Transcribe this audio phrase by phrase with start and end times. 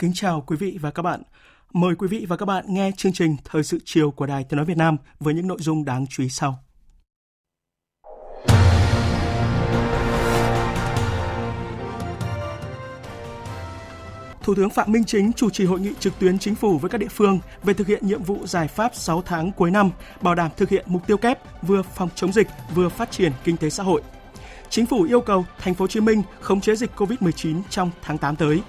[0.00, 1.22] Kính chào quý vị và các bạn.
[1.72, 4.56] Mời quý vị và các bạn nghe chương trình Thời sự chiều của Đài Tiếng
[4.56, 6.58] Nói Việt Nam với những nội dung đáng chú ý sau.
[14.42, 16.98] Thủ tướng Phạm Minh Chính chủ trì hội nghị trực tuyến chính phủ với các
[16.98, 20.50] địa phương về thực hiện nhiệm vụ giải pháp 6 tháng cuối năm, bảo đảm
[20.56, 23.82] thực hiện mục tiêu kép vừa phòng chống dịch vừa phát triển kinh tế xã
[23.82, 24.02] hội.
[24.68, 28.18] Chính phủ yêu cầu thành phố Hồ Chí Minh khống chế dịch COVID-19 trong tháng
[28.18, 28.62] 8 tới.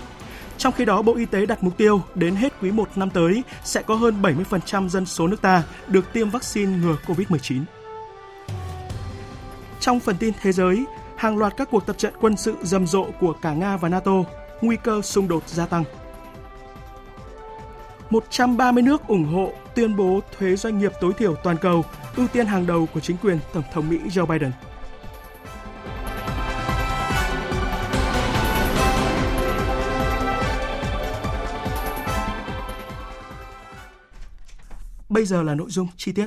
[0.62, 3.44] Trong khi đó, Bộ Y tế đặt mục tiêu đến hết quý 1 năm tới
[3.64, 7.64] sẽ có hơn 70% dân số nước ta được tiêm vaccine ngừa COVID-19.
[9.80, 13.06] Trong phần tin thế giới, hàng loạt các cuộc tập trận quân sự rầm rộ
[13.20, 14.12] của cả Nga và NATO,
[14.62, 15.84] nguy cơ xung đột gia tăng.
[18.10, 22.46] 130 nước ủng hộ tuyên bố thuế doanh nghiệp tối thiểu toàn cầu, ưu tiên
[22.46, 24.52] hàng đầu của chính quyền Tổng thống Mỹ Joe Biden.
[35.12, 36.26] Bây giờ là nội dung chi tiết.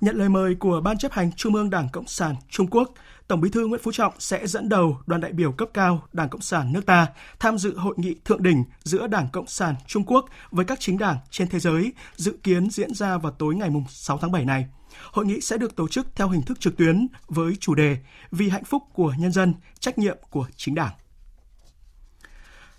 [0.00, 2.92] Nhận lời mời của Ban chấp hành Trung ương Đảng Cộng sản Trung Quốc,
[3.28, 6.28] Tổng Bí thư Nguyễn Phú Trọng sẽ dẫn đầu đoàn đại biểu cấp cao Đảng
[6.28, 7.06] Cộng sản nước ta
[7.38, 10.98] tham dự hội nghị thượng đỉnh giữa Đảng Cộng sản Trung Quốc với các chính
[10.98, 14.66] đảng trên thế giới dự kiến diễn ra vào tối ngày 6 tháng 7 này.
[15.12, 17.96] Hội nghị sẽ được tổ chức theo hình thức trực tuyến với chủ đề
[18.30, 20.92] Vì hạnh phúc của nhân dân, trách nhiệm của chính đảng.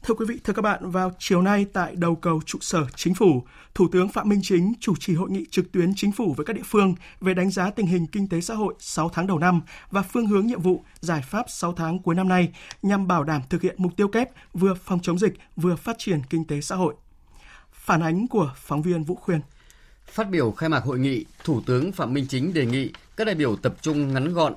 [0.05, 3.13] Thưa quý vị, thưa các bạn, vào chiều nay tại đầu cầu trụ sở Chính
[3.13, 3.43] phủ,
[3.75, 6.55] Thủ tướng Phạm Minh Chính chủ trì hội nghị trực tuyến Chính phủ với các
[6.55, 9.61] địa phương về đánh giá tình hình kinh tế xã hội 6 tháng đầu năm
[9.91, 13.41] và phương hướng nhiệm vụ giải pháp 6 tháng cuối năm nay nhằm bảo đảm
[13.49, 16.75] thực hiện mục tiêu kép vừa phòng chống dịch vừa phát triển kinh tế xã
[16.75, 16.95] hội.
[17.73, 19.41] Phản ánh của phóng viên Vũ Khuyên.
[20.05, 23.35] Phát biểu khai mạc hội nghị, Thủ tướng Phạm Minh Chính đề nghị các đại
[23.35, 24.53] biểu tập trung ngắn gọn,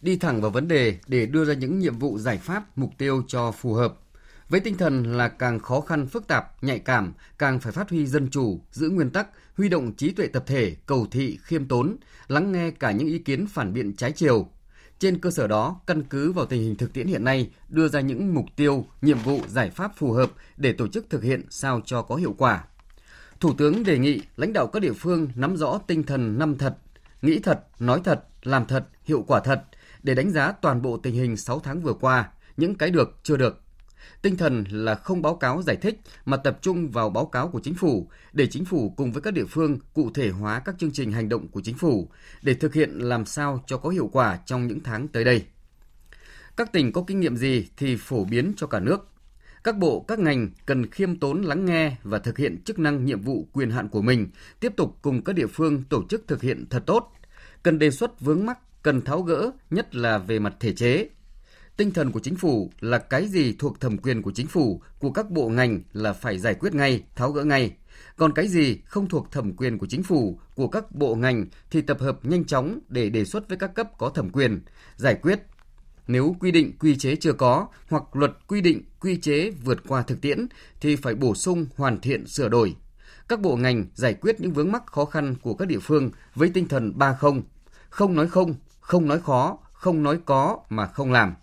[0.00, 3.22] đi thẳng vào vấn đề để đưa ra những nhiệm vụ giải pháp, mục tiêu
[3.28, 3.94] cho phù hợp
[4.52, 8.06] với tinh thần là càng khó khăn phức tạp, nhạy cảm, càng phải phát huy
[8.06, 11.96] dân chủ, giữ nguyên tắc, huy động trí tuệ tập thể, cầu thị, khiêm tốn,
[12.28, 14.48] lắng nghe cả những ý kiến phản biện trái chiều.
[14.98, 18.00] Trên cơ sở đó, căn cứ vào tình hình thực tiễn hiện nay, đưa ra
[18.00, 21.80] những mục tiêu, nhiệm vụ, giải pháp phù hợp để tổ chức thực hiện sao
[21.84, 22.64] cho có hiệu quả.
[23.40, 26.78] Thủ tướng đề nghị lãnh đạo các địa phương nắm rõ tinh thần năm thật,
[27.22, 29.62] nghĩ thật, nói thật, làm thật, hiệu quả thật
[30.02, 33.36] để đánh giá toàn bộ tình hình 6 tháng vừa qua, những cái được, chưa
[33.36, 33.62] được,
[34.22, 37.60] Tinh thần là không báo cáo giải thích mà tập trung vào báo cáo của
[37.60, 40.92] chính phủ để chính phủ cùng với các địa phương cụ thể hóa các chương
[40.92, 42.08] trình hành động của chính phủ
[42.42, 45.44] để thực hiện làm sao cho có hiệu quả trong những tháng tới đây.
[46.56, 49.08] Các tỉnh có kinh nghiệm gì thì phổ biến cho cả nước.
[49.64, 53.20] Các bộ, các ngành cần khiêm tốn lắng nghe và thực hiện chức năng nhiệm
[53.20, 54.28] vụ quyền hạn của mình,
[54.60, 57.12] tiếp tục cùng các địa phương tổ chức thực hiện thật tốt.
[57.62, 61.08] Cần đề xuất vướng mắc, cần tháo gỡ, nhất là về mặt thể chế,
[61.76, 65.10] Tinh thần của chính phủ là cái gì thuộc thẩm quyền của chính phủ, của
[65.10, 67.76] các bộ ngành là phải giải quyết ngay, tháo gỡ ngay.
[68.16, 71.82] Còn cái gì không thuộc thẩm quyền của chính phủ, của các bộ ngành thì
[71.82, 74.60] tập hợp nhanh chóng để đề xuất với các cấp có thẩm quyền,
[74.96, 75.40] giải quyết.
[76.06, 80.02] Nếu quy định quy chế chưa có hoặc luật quy định quy chế vượt qua
[80.02, 80.46] thực tiễn
[80.80, 82.76] thì phải bổ sung, hoàn thiện, sửa đổi.
[83.28, 86.50] Các bộ ngành giải quyết những vướng mắc khó khăn của các địa phương với
[86.54, 87.42] tinh thần ba không,
[87.88, 91.34] không nói không, không nói khó, không nói có mà không làm.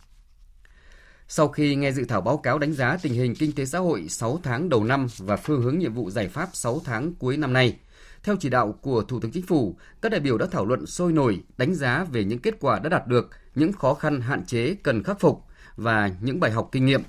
[1.31, 4.05] Sau khi nghe dự thảo báo cáo đánh giá tình hình kinh tế xã hội
[4.09, 7.53] 6 tháng đầu năm và phương hướng nhiệm vụ giải pháp 6 tháng cuối năm
[7.53, 7.78] nay,
[8.23, 11.14] theo chỉ đạo của Thủ tướng Chính phủ, các đại biểu đã thảo luận sôi
[11.14, 14.76] nổi, đánh giá về những kết quả đã đạt được, những khó khăn hạn chế
[14.84, 15.43] cần khắc phục
[15.76, 17.02] và những bài học kinh nghiệm.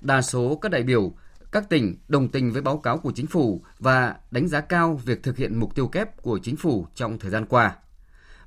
[0.00, 1.12] Đa số các đại biểu
[1.52, 5.22] các tỉnh đồng tình với báo cáo của chính phủ và đánh giá cao việc
[5.22, 7.76] thực hiện mục tiêu kép của chính phủ trong thời gian qua.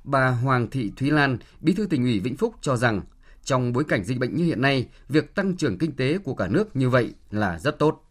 [0.04, 3.00] Bà Hoàng Thị Thúy Lan, Bí thư tỉnh ủy Vĩnh Phúc cho rằng
[3.44, 6.48] trong bối cảnh dịch bệnh như hiện nay, việc tăng trưởng kinh tế của cả
[6.50, 8.04] nước như vậy là rất tốt.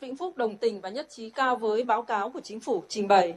[0.00, 3.08] Vĩnh Phúc đồng tình và nhất trí cao với báo cáo của chính phủ trình
[3.08, 3.34] bày.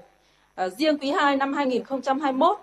[0.55, 2.57] À, riêng quý 2 năm 2021,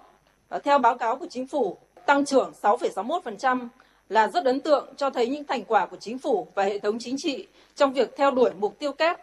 [0.48, 3.68] à, theo báo cáo của chính phủ, tăng trưởng 6,61%
[4.08, 6.98] là rất ấn tượng cho thấy những thành quả của chính phủ và hệ thống
[6.98, 9.16] chính trị trong việc theo đuổi mục tiêu kép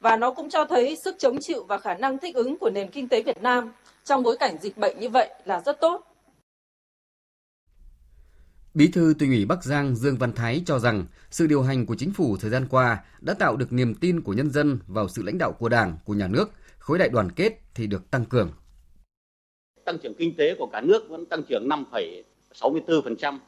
[0.00, 2.90] và nó cũng cho thấy sức chống chịu và khả năng thích ứng của nền
[2.90, 3.72] kinh tế Việt Nam
[4.04, 6.13] trong bối cảnh dịch bệnh như vậy là rất tốt.
[8.74, 11.94] Bí thư tỉnh ủy Bắc Giang Dương Văn Thái cho rằng sự điều hành của
[11.98, 15.22] chính phủ thời gian qua đã tạo được niềm tin của nhân dân vào sự
[15.22, 18.52] lãnh đạo của Đảng, của nhà nước, khối đại đoàn kết thì được tăng cường.
[19.84, 23.38] Tăng trưởng kinh tế của cả nước vẫn tăng trưởng 5,64%.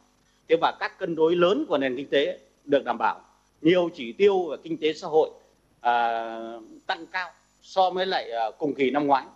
[0.49, 3.21] Thế và các cân đối lớn của nền kinh tế được đảm bảo.
[3.63, 5.31] Nhiều chỉ tiêu về kinh tế xã hội
[5.81, 5.93] à,
[6.87, 7.31] tăng cao
[7.63, 9.27] so với lại à, cùng kỳ năm ngoái.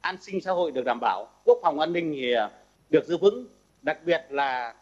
[0.00, 2.50] An sinh xã hội được đảm bảo, quốc phòng an ninh thì à,
[2.90, 3.46] được giữ vững,
[3.82, 4.74] đặc biệt là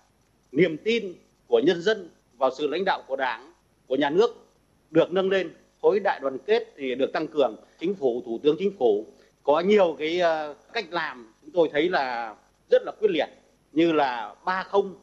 [0.57, 1.15] niềm tin
[1.47, 2.09] của nhân dân
[2.39, 3.53] vào sự lãnh đạo của Đảng,
[3.87, 4.47] của nhà nước
[4.91, 5.51] được nâng lên,
[5.83, 9.07] khối đại đoàn kết thì được tăng cường, chính phủ, thủ tướng chính phủ
[9.43, 12.35] có nhiều cái ờ, cách làm chúng tôi thấy là
[12.71, 13.29] rất là quyết liệt
[13.73, 14.95] như là ba không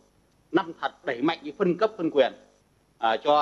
[0.51, 2.33] năm thật đẩy mạnh cái phân cấp phân quyền
[2.97, 3.39] à, cho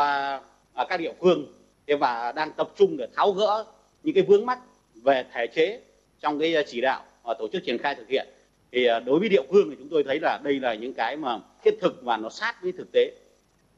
[0.73, 1.45] à, các địa phương.
[1.87, 3.65] Thế và đang tập trung để tháo gỡ
[4.03, 4.59] những cái vướng mắc
[5.03, 5.81] về thể chế
[6.19, 8.27] trong cái ờ, chỉ đạo và tổ chức triển khai thực hiện.
[8.71, 11.17] Thì ờ, đối với địa phương thì chúng tôi thấy là đây là những cái
[11.17, 13.11] mà thiết thực và nó sát với thực tế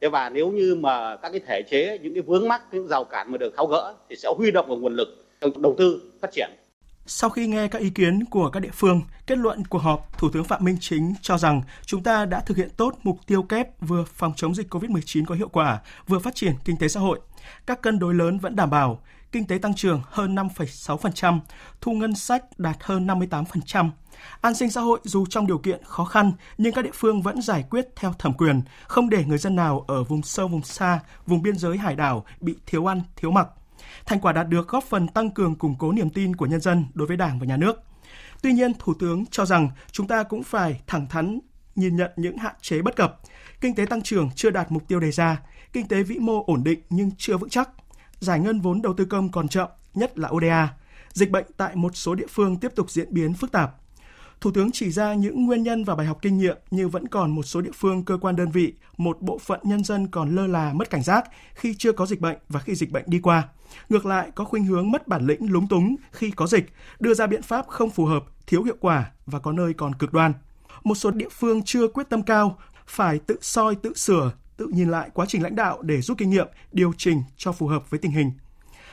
[0.02, 3.04] thế và nếu như mà các cái thể chế những cái vướng mắc những rào
[3.04, 6.02] cản mà được tháo gỡ thì sẽ huy động vào nguồn lực trong đầu tư
[6.22, 6.50] phát triển
[7.06, 10.30] sau khi nghe các ý kiến của các địa phương, kết luận cuộc họp, Thủ
[10.34, 13.82] tướng Phạm Minh Chính cho rằng chúng ta đã thực hiện tốt mục tiêu kép
[13.82, 17.20] vừa phòng chống dịch COVID-19 có hiệu quả, vừa phát triển kinh tế xã hội.
[17.66, 19.02] Các cân đối lớn vẫn đảm bảo,
[19.32, 21.40] kinh tế tăng trưởng hơn 5,6%,
[21.82, 23.90] thu ngân sách đạt hơn 58%.
[24.42, 27.42] An sinh xã hội dù trong điều kiện khó khăn nhưng các địa phương vẫn
[27.42, 31.00] giải quyết theo thẩm quyền, không để người dân nào ở vùng sâu vùng xa,
[31.26, 33.48] vùng biên giới hải đảo bị thiếu ăn, thiếu mặc.
[34.06, 36.86] Thành quả đạt được góp phần tăng cường củng cố niềm tin của nhân dân
[36.94, 37.84] đối với Đảng và Nhà nước.
[38.42, 41.40] Tuy nhiên, Thủ tướng cho rằng chúng ta cũng phải thẳng thắn
[41.76, 43.20] nhìn nhận những hạn chế bất cập.
[43.62, 45.42] Kinh tế tăng trưởng chưa đạt mục tiêu đề ra,
[45.74, 47.70] kinh tế vĩ mô ổn định nhưng chưa vững chắc.
[48.22, 50.74] Giải ngân vốn đầu tư công còn chậm, nhất là ODA.
[51.14, 53.76] Dịch bệnh tại một số địa phương tiếp tục diễn biến phức tạp.
[54.42, 57.32] Thủ tướng chỉ ra những nguyên nhân và bài học kinh nghiệm như vẫn còn
[57.32, 60.48] một số địa phương, cơ quan đơn vị, một bộ phận nhân dân còn lơ
[60.48, 63.48] là mất cảnh giác khi chưa có dịch bệnh và khi dịch bệnh đi qua.
[63.90, 67.28] Ngược lại, có khuynh hướng mất bản lĩnh lúng túng khi có dịch, đưa ra
[67.28, 70.34] biện pháp không phù hợp, thiếu hiệu quả và có nơi còn cực đoan.
[70.84, 72.58] Một số địa phương chưa quyết tâm cao,
[72.88, 76.30] phải tự soi, tự sửa, tự nhìn lại quá trình lãnh đạo để rút kinh
[76.30, 78.32] nghiệm, điều chỉnh cho phù hợp với tình hình.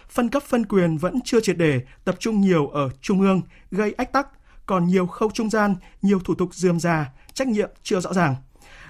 [0.08, 3.92] Phân cấp phân quyền vẫn chưa triệt để, tập trung nhiều ở trung ương, gây
[3.92, 4.28] ách tắc,
[4.66, 8.34] còn nhiều khâu trung gian, nhiều thủ tục dườm già, trách nhiệm chưa rõ ràng.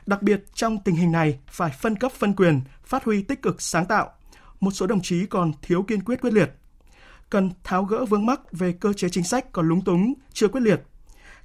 [0.06, 3.62] Đặc biệt trong tình hình này phải phân cấp phân quyền, phát huy tích cực
[3.62, 4.10] sáng tạo.
[4.60, 6.50] Một số đồng chí còn thiếu kiên quyết quyết liệt.
[7.30, 10.60] Cần tháo gỡ vướng mắc về cơ chế chính sách còn lúng túng, chưa quyết
[10.60, 10.82] liệt.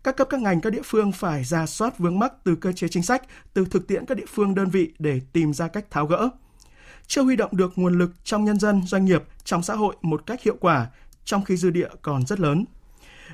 [0.03, 2.87] Các cấp các ngành các địa phương phải ra soát vướng mắc từ cơ chế
[2.87, 3.23] chính sách,
[3.53, 6.29] từ thực tiễn các địa phương đơn vị để tìm ra cách tháo gỡ.
[7.07, 10.25] Chưa huy động được nguồn lực trong nhân dân, doanh nghiệp, trong xã hội một
[10.25, 10.87] cách hiệu quả,
[11.25, 12.65] trong khi dư địa còn rất lớn.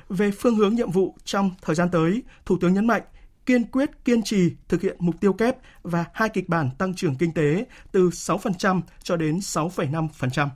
[0.08, 3.02] Về phương hướng nhiệm vụ trong thời gian tới, Thủ tướng nhấn mạnh
[3.46, 7.14] kiên quyết kiên trì thực hiện mục tiêu kép và hai kịch bản tăng trưởng
[7.16, 10.48] kinh tế từ 6% cho đến 6,5%.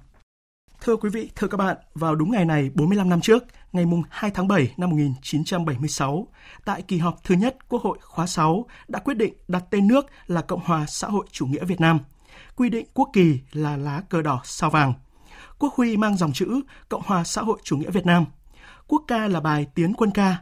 [0.85, 4.31] Thưa quý vị, thưa các bạn, vào đúng ngày này 45 năm trước, ngày 2
[4.31, 6.29] tháng 7 năm 1976,
[6.65, 10.07] tại kỳ họp thứ nhất Quốc hội khóa 6 đã quyết định đặt tên nước
[10.27, 11.99] là Cộng hòa xã hội chủ nghĩa Việt Nam.
[12.57, 14.93] Quy định quốc kỳ là lá cờ đỏ sao vàng.
[15.59, 18.25] Quốc huy mang dòng chữ Cộng hòa xã hội chủ nghĩa Việt Nam–
[18.89, 20.37] quốc ca là bài Tiến quân ca,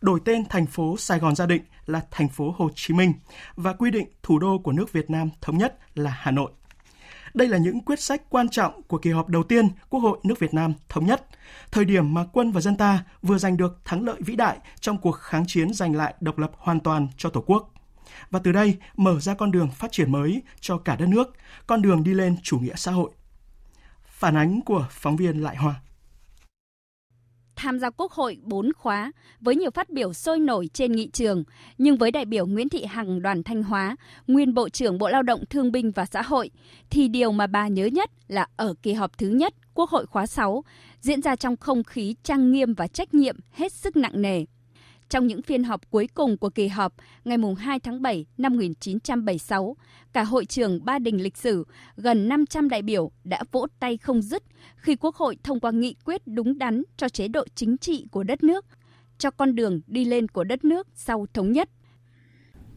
[0.00, 3.12] đổi tên thành phố Sài Gòn gia định là thành phố Hồ Chí Minh
[3.56, 6.50] và quy định thủ đô của nước Việt Nam thống nhất là Hà Nội.
[7.36, 10.38] Đây là những quyết sách quan trọng của kỳ họp đầu tiên Quốc hội nước
[10.38, 11.26] Việt Nam thống nhất,
[11.70, 14.98] thời điểm mà quân và dân ta vừa giành được thắng lợi vĩ đại trong
[14.98, 17.72] cuộc kháng chiến giành lại độc lập hoàn toàn cho Tổ quốc.
[18.30, 21.82] Và từ đây mở ra con đường phát triển mới cho cả đất nước, con
[21.82, 23.10] đường đi lên chủ nghĩa xã hội.
[24.06, 25.74] Phản ánh của phóng viên Lại Hoa
[27.56, 31.44] tham gia Quốc hội 4 khóa với nhiều phát biểu sôi nổi trên nghị trường,
[31.78, 33.96] nhưng với đại biểu Nguyễn Thị Hằng đoàn Thanh Hóa,
[34.26, 36.50] nguyên Bộ trưởng Bộ Lao động Thương binh và Xã hội,
[36.90, 40.26] thì điều mà bà nhớ nhất là ở kỳ họp thứ nhất Quốc hội khóa
[40.26, 40.64] 6
[41.00, 44.44] diễn ra trong không khí trang nghiêm và trách nhiệm hết sức nặng nề.
[45.08, 46.92] Trong những phiên họp cuối cùng của kỳ họp
[47.24, 49.76] ngày 2 tháng 7 năm 1976,
[50.12, 51.64] cả hội trường Ba Đình lịch sử,
[51.96, 54.42] gần 500 đại biểu đã vỗ tay không dứt
[54.76, 58.22] khi Quốc hội thông qua nghị quyết đúng đắn cho chế độ chính trị của
[58.22, 58.64] đất nước,
[59.18, 61.68] cho con đường đi lên của đất nước sau thống nhất.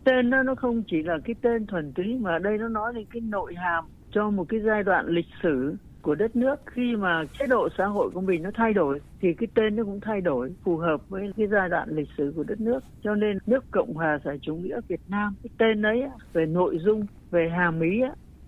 [0.03, 3.05] Tên nó nó không chỉ là cái tên thuần túy mà đây nó nói lên
[3.13, 5.75] cái nội hàm cho một cái giai đoạn lịch sử
[6.09, 9.33] của đất nước khi mà chế độ xã hội của mình nó thay đổi thì
[9.33, 12.43] cái tên nó cũng thay đổi, phù hợp với cái giai đoạn lịch sử của
[12.43, 12.79] đất nước.
[13.03, 16.77] Cho nên nước cộng hòa xã chủ nghĩa việt nam, cái tên ấy về nội
[16.81, 18.01] dung, về hàm ý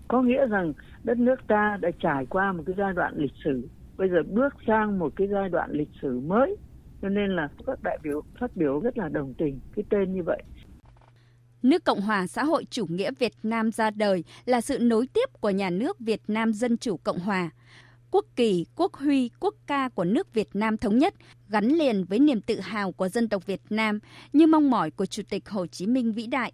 [0.08, 0.72] có nghĩa rằng
[1.04, 4.54] đất nước ta đã trải qua một cái giai đoạn lịch sử, bây giờ bước
[4.66, 6.56] sang một cái giai đoạn lịch sử mới.
[7.02, 10.22] Cho nên là các đại biểu phát biểu rất là đồng tình cái tên như
[10.22, 10.42] vậy.
[11.62, 15.30] Nước Cộng hòa xã hội chủ nghĩa Việt Nam ra đời là sự nối tiếp
[15.40, 17.50] của nhà nước Việt Nam Dân chủ Cộng hòa.
[18.10, 21.14] Quốc kỳ, quốc huy, quốc ca của nước Việt Nam thống nhất
[21.48, 23.98] gắn liền với niềm tự hào của dân tộc Việt Nam
[24.32, 26.52] như mong mỏi của Chủ tịch Hồ Chí Minh vĩ đại.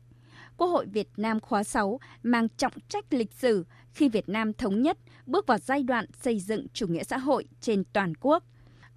[0.56, 4.82] Quốc hội Việt Nam khóa 6 mang trọng trách lịch sử khi Việt Nam thống
[4.82, 8.44] nhất bước vào giai đoạn xây dựng chủ nghĩa xã hội trên toàn quốc.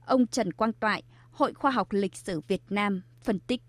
[0.06, 3.62] Ông Trần Quang Toại, Hội Khoa học Lịch sử Việt Nam phân tích.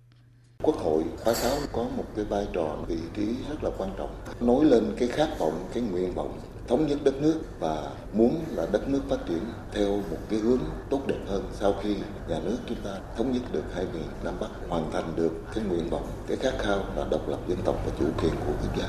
[0.62, 4.14] Quốc hội khóa 6 có một cái vai trò vị trí rất là quan trọng,
[4.40, 8.66] nối lên cái khát vọng, cái nguyện vọng thống nhất đất nước và muốn là
[8.72, 9.42] đất nước phát triển
[9.72, 11.94] theo một cái hướng tốt đẹp hơn sau khi
[12.28, 15.64] nhà nước chúng ta thống nhất được hai miền Nam Bắc hoàn thành được cái
[15.64, 18.78] nguyện vọng, cái khát khao là độc lập dân tộc và chủ quyền của quốc
[18.78, 18.88] gia.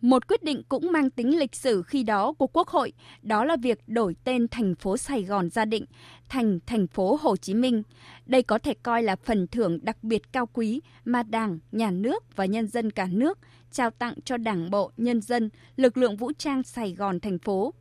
[0.00, 2.92] Một quyết định cũng mang tính lịch sử khi đó của Quốc hội,
[3.22, 5.84] đó là việc đổi tên thành phố Sài Gòn Gia Định
[6.30, 7.82] thành thành phố Hồ Chí Minh.
[8.26, 12.36] Đây có thể coi là phần thưởng đặc biệt cao quý mà Đảng, Nhà nước
[12.36, 13.38] và nhân dân cả nước
[13.70, 17.74] trao tặng cho Đảng bộ, nhân dân, lực lượng vũ trang Sài Gòn thành phố,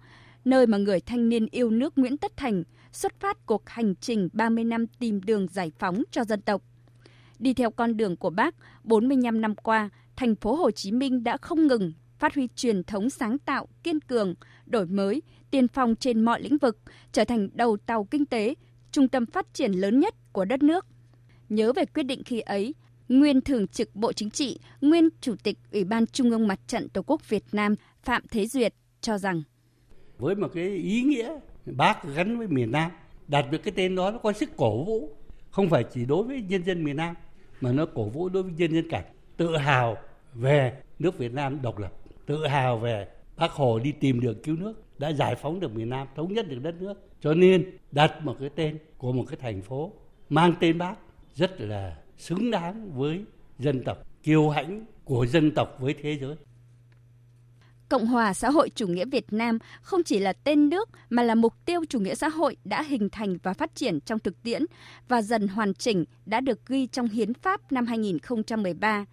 [0.45, 4.29] nơi mà người thanh niên yêu nước Nguyễn Tất Thành xuất phát cuộc hành trình
[4.33, 6.61] 30 năm tìm đường giải phóng cho dân tộc.
[7.39, 11.37] Đi theo con đường của Bác, 45 năm qua, thành phố Hồ Chí Minh đã
[11.37, 14.33] không ngừng phát huy truyền thống sáng tạo, kiên cường,
[14.65, 16.77] đổi mới, tiên phong trên mọi lĩnh vực,
[17.11, 18.55] trở thành đầu tàu kinh tế,
[18.91, 20.85] trung tâm phát triển lớn nhất của đất nước.
[21.49, 22.73] Nhớ về quyết định khi ấy,
[23.09, 26.89] nguyên Thường trực Bộ Chính trị, nguyên Chủ tịch Ủy ban Trung ương Mặt trận
[26.89, 29.43] Tổ quốc Việt Nam Phạm Thế Duyệt cho rằng
[30.17, 32.91] với một cái ý nghĩa bác gắn với miền Nam,
[33.27, 35.15] đạt được cái tên đó nó có sức cổ vũ,
[35.49, 37.15] không phải chỉ đối với nhân dân miền Nam
[37.61, 39.03] mà nó cổ vũ đối với nhân dân cả
[39.37, 39.97] tự hào
[40.33, 41.93] về nước Việt Nam độc lập
[42.25, 45.89] tự hào về bác Hồ đi tìm đường cứu nước đã giải phóng được miền
[45.89, 49.37] Nam, thống nhất được đất nước cho nên đặt một cái tên của một cái
[49.41, 49.91] thành phố
[50.29, 50.95] mang tên bác
[51.35, 53.23] rất là xứng đáng với
[53.59, 56.35] dân tộc, kiêu hãnh của dân tộc với thế giới
[57.89, 61.35] Cộng hòa xã hội chủ nghĩa Việt Nam không chỉ là tên nước mà là
[61.35, 64.65] mục tiêu chủ nghĩa xã hội đã hình thành và phát triển trong thực tiễn
[65.07, 69.05] và dần hoàn chỉnh đã được ghi trong hiến pháp năm 2013.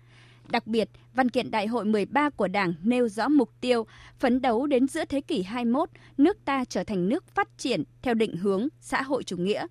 [0.50, 3.86] Đặc biệt, văn kiện Đại hội 13 của Đảng nêu rõ mục tiêu
[4.18, 8.14] phấn đấu đến giữa thế kỷ 21, nước ta trở thành nước phát triển theo
[8.14, 9.66] định hướng xã hội chủ nghĩa.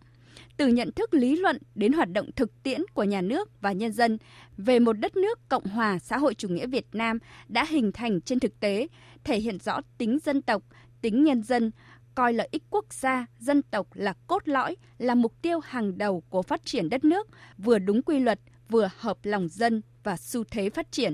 [0.57, 3.91] Từ nhận thức lý luận đến hoạt động thực tiễn của nhà nước và nhân
[3.91, 4.17] dân
[4.57, 8.21] về một đất nước Cộng hòa xã hội chủ nghĩa Việt Nam đã hình thành
[8.21, 8.87] trên thực tế,
[9.23, 10.63] thể hiện rõ tính dân tộc,
[11.01, 11.71] tính nhân dân,
[12.15, 16.23] coi lợi ích quốc gia, dân tộc là cốt lõi, là mục tiêu hàng đầu
[16.29, 17.27] của phát triển đất nước,
[17.57, 21.13] vừa đúng quy luật, vừa hợp lòng dân và xu thế phát triển.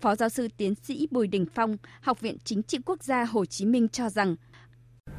[0.00, 3.44] Phó giáo sư tiến sĩ Bùi Đình Phong, Học viện Chính trị Quốc gia Hồ
[3.44, 4.36] Chí Minh cho rằng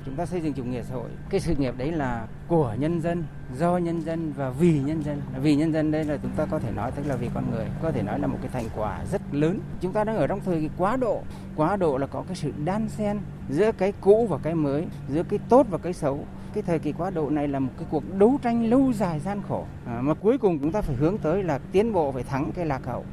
[0.05, 3.01] chúng ta xây dựng chủ nghĩa xã hội cái sự nghiệp đấy là của nhân
[3.01, 3.23] dân
[3.57, 5.21] do nhân dân và vì nhân dân.
[5.41, 7.65] Vì nhân dân đây là chúng ta có thể nói tức là vì con người
[7.81, 9.59] có thể nói là một cái thành quả rất lớn.
[9.81, 11.21] Chúng ta đang ở trong thời kỳ quá độ
[11.55, 15.23] quá độ là có cái sự đan xen giữa cái cũ và cái mới giữa
[15.23, 16.25] cái tốt và cái xấu
[16.57, 19.41] cái thời kỳ quá độ này là một cái cuộc đấu tranh lâu dài gian
[19.47, 19.65] khổ.
[19.85, 22.65] À, mà cuối cùng chúng ta phải hướng tới là tiến bộ phải thắng cái
[22.65, 23.05] lạc hậu.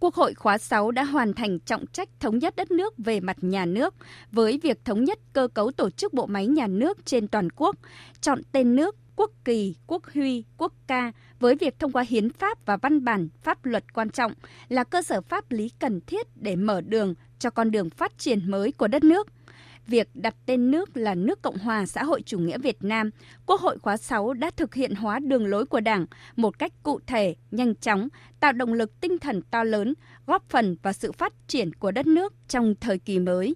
[0.00, 3.36] Quốc hội khóa 6 đã hoàn thành trọng trách thống nhất đất nước về mặt
[3.40, 3.94] nhà nước
[4.32, 7.76] với việc thống nhất cơ cấu tổ chức bộ máy nhà nước trên toàn quốc,
[8.20, 12.66] chọn tên nước, quốc kỳ, quốc huy, quốc ca với việc thông qua hiến pháp
[12.66, 14.32] và văn bản pháp luật quan trọng
[14.68, 18.50] là cơ sở pháp lý cần thiết để mở đường cho con đường phát triển
[18.50, 19.28] mới của đất nước
[19.86, 23.10] việc đặt tên nước là nước Cộng hòa xã hội chủ nghĩa Việt Nam,
[23.46, 27.00] Quốc hội khóa 6 đã thực hiện hóa đường lối của Đảng một cách cụ
[27.06, 28.08] thể, nhanh chóng,
[28.40, 29.94] tạo động lực tinh thần to lớn,
[30.26, 33.54] góp phần vào sự phát triển của đất nước trong thời kỳ mới.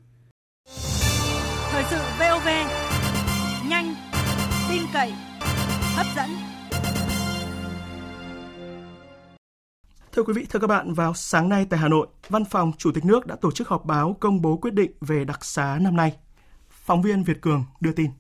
[1.71, 2.49] Thời sự VOV,
[3.69, 3.95] nhanh,
[4.71, 5.13] tin cậy,
[5.97, 6.50] hấp dẫn.
[10.21, 12.93] Thưa quý vị, thưa các bạn, vào sáng nay tại Hà Nội, Văn phòng Chủ
[12.93, 15.97] tịch nước đã tổ chức họp báo công bố quyết định về đặc xá năm
[15.97, 16.17] nay.
[16.71, 18.11] Phóng viên Việt Cường đưa tin.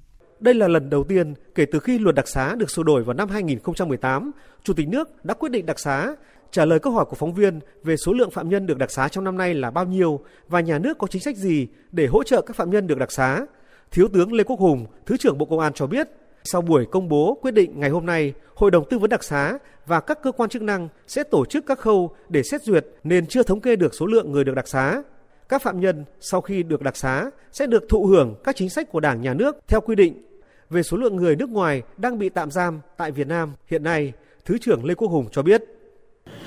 [0.41, 3.15] Đây là lần đầu tiên kể từ khi luật đặc xá được sửa đổi vào
[3.15, 4.31] năm 2018,
[4.63, 6.15] Chủ tịch nước đã quyết định đặc xá.
[6.51, 9.09] Trả lời câu hỏi của phóng viên về số lượng phạm nhân được đặc xá
[9.09, 12.23] trong năm nay là bao nhiêu và nhà nước có chính sách gì để hỗ
[12.23, 13.47] trợ các phạm nhân được đặc xá,
[13.91, 16.09] Thiếu tướng Lê Quốc Hùng, Thứ trưởng Bộ Công an cho biết
[16.45, 19.59] sau buổi công bố quyết định ngày hôm nay, Hội đồng tư vấn đặc xá
[19.87, 23.27] và các cơ quan chức năng sẽ tổ chức các khâu để xét duyệt nên
[23.27, 25.03] chưa thống kê được số lượng người được đặc xá.
[25.49, 28.91] Các phạm nhân sau khi được đặc xá sẽ được thụ hưởng các chính sách
[28.93, 30.23] của Đảng, Nhà nước theo quy định.
[30.71, 34.13] Về số lượng người nước ngoài đang bị tạm giam tại Việt Nam hiện nay,
[34.45, 35.65] Thứ trưởng Lê Quốc Hùng cho biết.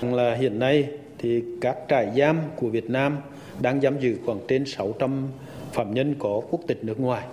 [0.02, 3.18] Là hiện nay thì các trại giam của Việt Nam
[3.62, 5.28] đang giam giữ khoảng trên 600
[5.74, 7.26] phạm nhân có quốc tịch nước ngoài,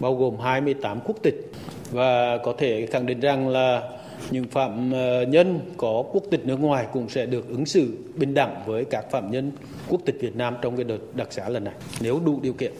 [0.00, 1.53] bao gồm 28 quốc tịch
[1.90, 3.82] và có thể khẳng định rằng là
[4.30, 8.34] những phạm ờ, nhân có quốc tịch nước ngoài cũng sẽ được ứng xử bình
[8.34, 9.52] đẳng với các phạm nhân
[9.88, 12.72] quốc tịch Việt Nam trong cái đợt đặc xá lần này nếu đủ điều kiện.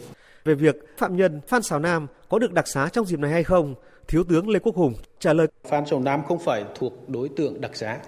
[0.45, 3.43] Về việc phạm nhân Phan Xào Nam có được đặc xá trong dịp này hay
[3.43, 3.75] không,
[4.09, 5.47] Thiếu tướng Lê Quốc Hùng trả lời.
[5.69, 7.99] Phan Xào Nam không phải thuộc đối tượng đặc xá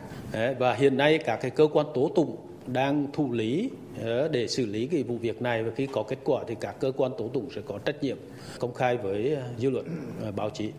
[0.58, 3.70] và hiện nay các cái cơ quan tố tụng đang thụ lý
[4.00, 6.76] ờ, để xử lý cái vụ việc này và khi có kết quả thì các
[6.80, 8.16] cơ quan tố tụng sẽ có trách nhiệm
[8.58, 9.86] công khai với ờ, dư luận
[10.22, 10.70] ờ, báo chí.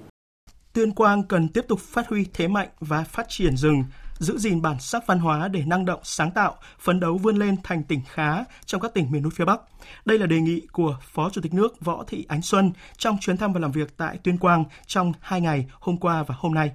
[0.74, 3.84] Tuyên Quang cần tiếp tục phát huy thế mạnh và phát triển rừng,
[4.20, 7.56] giữ gìn bản sắc văn hóa để năng động, sáng tạo, phấn đấu vươn lên
[7.63, 9.62] thành tỉnh khá trong các tỉnh miền núi phía Bắc.
[10.06, 13.38] Đây là đề nghị của Phó Chủ tịch nước Võ Thị Ánh Xuân trong chuyến
[13.38, 16.72] thăm và làm việc tại Tuyên Quang trong hai ngày hôm qua và hôm nay.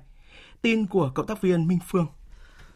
[0.63, 2.07] Tin của cộng tác viên Minh Phương.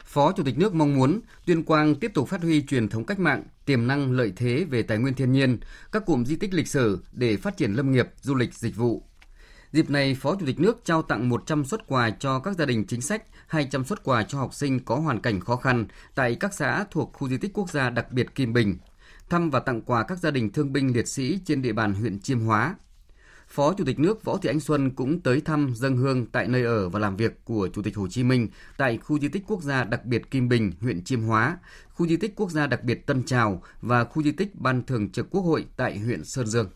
[0.07, 3.19] Phó Chủ tịch nước mong muốn Tuyên Quang tiếp tục phát huy truyền thống cách
[3.19, 5.59] mạng, tiềm năng lợi thế về tài nguyên thiên nhiên,
[5.93, 9.03] các cụm di tích lịch sử để phát triển lâm nghiệp, du lịch, dịch vụ.
[9.73, 12.85] Dịp này, Phó Chủ tịch nước trao tặng 100 xuất quà cho các gia đình
[12.87, 16.55] chính sách, 200 xuất quà cho học sinh có hoàn cảnh khó khăn tại các
[16.55, 18.79] xã thuộc khu di tích quốc gia đặc biệt Kim Bình,
[19.29, 22.19] thăm và tặng quà các gia đình thương binh liệt sĩ trên địa bàn huyện
[22.19, 22.75] Chiêm Hóa,
[23.49, 26.65] Phó Chủ tịch nước Võ Thị Ánh Xuân cũng tới thăm dân hương tại nơi
[26.65, 29.63] ở và làm việc của Chủ tịch Hồ Chí Minh tại khu di tích quốc
[29.63, 33.07] gia đặc biệt Kim Bình, huyện Chiêm Hóa, khu di tích quốc gia đặc biệt
[33.07, 36.69] Tân Trào và khu di tích Ban Thường trực Quốc hội tại huyện Sơn Dương.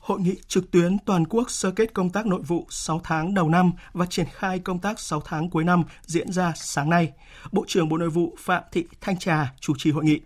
[0.00, 3.48] Hội nghị trực tuyến toàn quốc sơ kết công tác nội vụ 6 tháng đầu
[3.48, 7.12] năm và triển khai công tác 6 tháng cuối năm diễn ra sáng nay.
[7.52, 10.20] Bộ trưởng Bộ Nội vụ Phạm Thị Thanh Trà chủ trì hội nghị.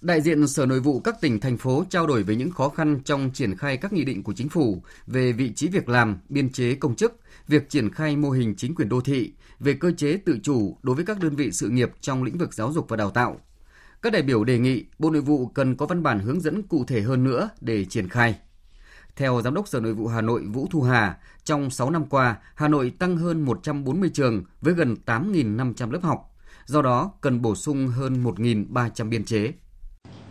[0.00, 3.00] Đại diện Sở Nội vụ các tỉnh, thành phố trao đổi về những khó khăn
[3.04, 6.52] trong triển khai các nghị định của chính phủ về vị trí việc làm, biên
[6.52, 10.16] chế công chức, việc triển khai mô hình chính quyền đô thị, về cơ chế
[10.16, 12.96] tự chủ đối với các đơn vị sự nghiệp trong lĩnh vực giáo dục và
[12.96, 13.40] đào tạo.
[14.02, 16.84] Các đại biểu đề nghị Bộ Nội vụ cần có văn bản hướng dẫn cụ
[16.84, 18.38] thể hơn nữa để triển khai.
[19.16, 22.36] Theo Giám đốc Sở Nội vụ Hà Nội Vũ Thu Hà, trong 6 năm qua,
[22.54, 26.34] Hà Nội tăng hơn 140 trường với gần 8.500 lớp học.
[26.66, 29.52] Do đó, cần bổ sung hơn 1.300 biên chế.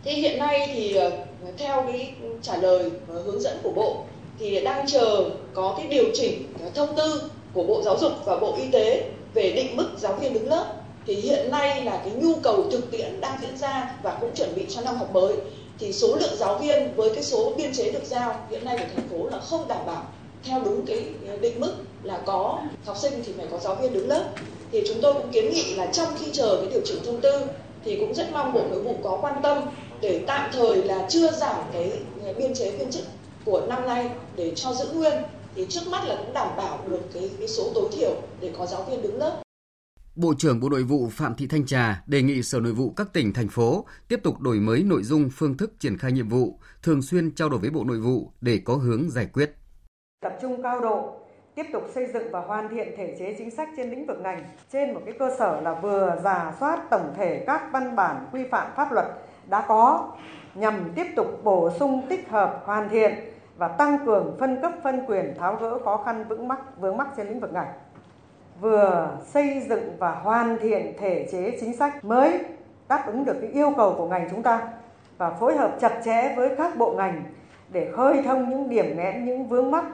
[0.04, 1.10] Thế hiện nay thì ờ,
[1.56, 4.04] theo cái trả lời hướng dẫn của Bộ
[4.38, 7.22] thì đang chờ có cái điều chỉnh à, thông tư
[7.54, 10.74] của Bộ Giáo dục và Bộ Y tế về định mức giáo viên đứng lớp.
[11.06, 14.54] Thì hiện nay là cái nhu cầu thực tiễn đang diễn ra và cũng chuẩn
[14.54, 15.34] bị cho năm học mới.
[15.78, 18.84] Thì số lượng giáo viên với cái số biên chế được giao hiện nay của
[18.94, 20.02] thành phố là không đảm bảo
[20.44, 23.92] theo đúng cái à, định mức là có học sinh thì phải có giáo viên
[23.92, 24.24] đứng lớp.
[24.72, 27.46] Thì chúng tôi cũng kiến nghị là trong khi chờ cái điều chỉnh thông tư
[27.88, 29.62] thì cũng rất mong bộ nội vụ có quan tâm
[30.00, 31.92] để tạm thời là chưa giảm cái
[32.38, 33.04] biên chế viên chức
[33.44, 35.22] của năm nay để cho giữ nguyên
[35.54, 38.66] thì trước mắt là cũng đảm bảo được cái, cái số tối thiểu để có
[38.66, 39.42] giáo viên đứng lớp.
[40.14, 43.12] Bộ trưởng Bộ Nội vụ Phạm Thị Thanh Trà đề nghị Sở Nội vụ các
[43.12, 46.58] tỉnh, thành phố tiếp tục đổi mới nội dung, phương thức triển khai nhiệm vụ,
[46.82, 49.54] thường xuyên trao đổi với Bộ Nội vụ để có hướng giải quyết.
[50.22, 51.17] Tập trung cao độ
[51.58, 54.44] tiếp tục xây dựng và hoàn thiện thể chế chính sách trên lĩnh vực ngành
[54.72, 58.44] trên một cái cơ sở là vừa giả soát tổng thể các văn bản quy
[58.44, 59.06] phạm pháp luật
[59.48, 60.10] đã có,
[60.54, 63.14] nhằm tiếp tục bổ sung, tích hợp, hoàn thiện
[63.56, 67.08] và tăng cường phân cấp, phân quyền, tháo gỡ khó khăn vững mắc, vướng mắc
[67.16, 67.72] trên lĩnh vực ngành
[68.60, 72.44] vừa xây dựng và hoàn thiện thể chế chính sách mới
[72.88, 74.68] đáp ứng được cái yêu cầu của ngành chúng ta
[75.18, 77.22] và phối hợp chặt chẽ với các bộ ngành
[77.68, 79.84] để khơi thông những điểm nghẽn, những vướng mắc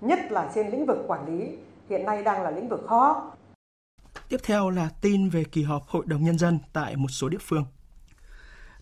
[0.00, 1.48] nhất là trên lĩnh vực quản lý
[1.90, 3.32] hiện nay đang là lĩnh vực khó.
[4.28, 7.38] Tiếp theo là tin về kỳ họp Hội đồng Nhân dân tại một số địa
[7.40, 7.64] phương.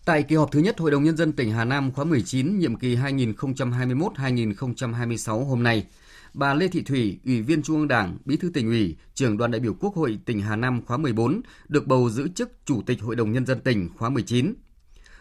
[0.04, 2.76] Tại kỳ họp thứ nhất Hội đồng Nhân dân tỉnh Hà Nam khóa 19, nhiệm
[2.76, 5.86] kỳ 2021-2026 hôm nay,
[6.34, 9.50] bà Lê Thị Thủy, Ủy viên Trung ương Đảng, Bí thư tỉnh ủy, trưởng đoàn
[9.50, 13.02] đại biểu Quốc hội tỉnh Hà Nam khóa 14, được bầu giữ chức Chủ tịch
[13.02, 14.54] Hội đồng Nhân dân tỉnh khóa 19.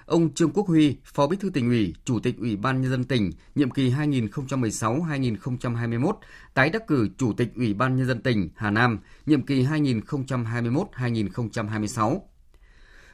[0.05, 3.03] Ông Trương Quốc Huy, Phó Bí thư tỉnh ủy, Chủ tịch Ủy ban Nhân dân
[3.03, 6.13] tỉnh, nhiệm kỳ 2016-2021,
[6.53, 12.19] tái đắc cử Chủ tịch Ủy ban Nhân dân tỉnh Hà Nam, nhiệm kỳ 2021-2026.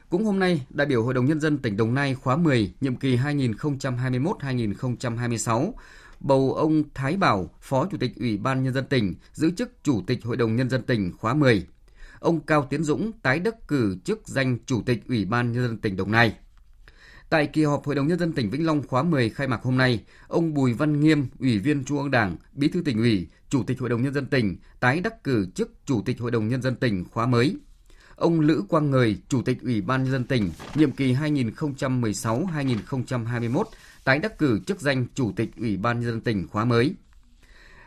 [0.08, 2.96] Cũng hôm nay, đại biểu Hội đồng Nhân dân tỉnh Đồng Nai khóa 10, nhiệm
[2.96, 5.72] kỳ 2021-2026,
[6.20, 10.02] bầu ông Thái Bảo, Phó Chủ tịch Ủy ban Nhân dân tỉnh, giữ chức Chủ
[10.06, 11.66] tịch Hội đồng Nhân dân tỉnh khóa 10.
[12.20, 15.78] Ông Cao Tiến Dũng tái đắc cử chức danh Chủ tịch Ủy ban Nhân dân
[15.78, 16.34] tỉnh Đồng Nai.
[17.32, 19.76] Tại kỳ họp Hội đồng Nhân dân tỉnh Vĩnh Long khóa 10 khai mạc hôm
[19.76, 23.62] nay, ông Bùi Văn Nghiêm, Ủy viên Trung ương Đảng, Bí thư tỉnh ủy, Chủ
[23.62, 26.62] tịch Hội đồng Nhân dân tỉnh tái đắc cử chức Chủ tịch Hội đồng Nhân
[26.62, 27.56] dân tỉnh khóa mới.
[28.16, 33.64] ông Lữ Quang Ngời, Chủ tịch Ủy ban nhân dân tỉnh, nhiệm kỳ 2016-2021,
[34.04, 36.94] tái đắc cử chức danh Chủ tịch Ủy ban nhân dân tỉnh khóa mới.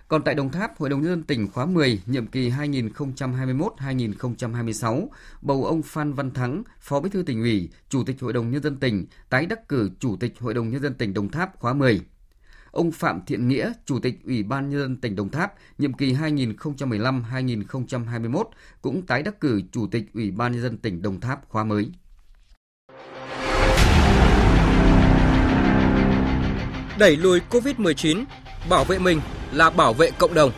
[0.07, 5.07] Còn tại Đồng Tháp, Hội đồng nhân dân tỉnh khóa 10, nhiệm kỳ 2021-2026,
[5.41, 8.63] bầu ông Phan Văn Thắng, Phó Bí thư tỉnh ủy, Chủ tịch Hội đồng nhân
[8.63, 11.73] dân tỉnh, tái đắc cử Chủ tịch Hội đồng nhân dân tỉnh Đồng Tháp khóa
[11.73, 12.01] 10.
[12.71, 16.13] Ông Phạm Thiện Nghĩa, Chủ tịch Ủy ban nhân dân tỉnh Đồng Tháp, nhiệm kỳ
[16.13, 18.43] 2015-2021
[18.81, 21.91] cũng tái đắc cử Chủ tịch Ủy ban nhân dân tỉnh Đồng Tháp khóa mới.
[26.99, 28.25] Đẩy lùi COVID-19,
[28.69, 30.51] bảo vệ mình là bảo vệ cộng đồng.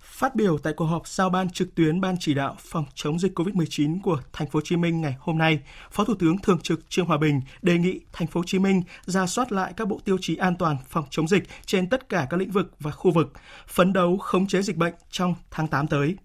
[0.00, 3.38] Phát biểu tại cuộc họp giao ban trực tuyến Ban chỉ đạo phòng chống dịch
[3.38, 6.90] COVID-19 của Thành phố Hồ Chí Minh ngày hôm nay, Phó Thủ tướng Thường trực
[6.90, 10.00] Trương Hòa Bình đề nghị Thành phố Hồ Chí Minh ra soát lại các bộ
[10.04, 13.10] tiêu chí an toàn phòng chống dịch trên tất cả các lĩnh vực và khu
[13.10, 13.32] vực,
[13.66, 16.16] phấn đấu khống chế dịch bệnh trong tháng 8 tới.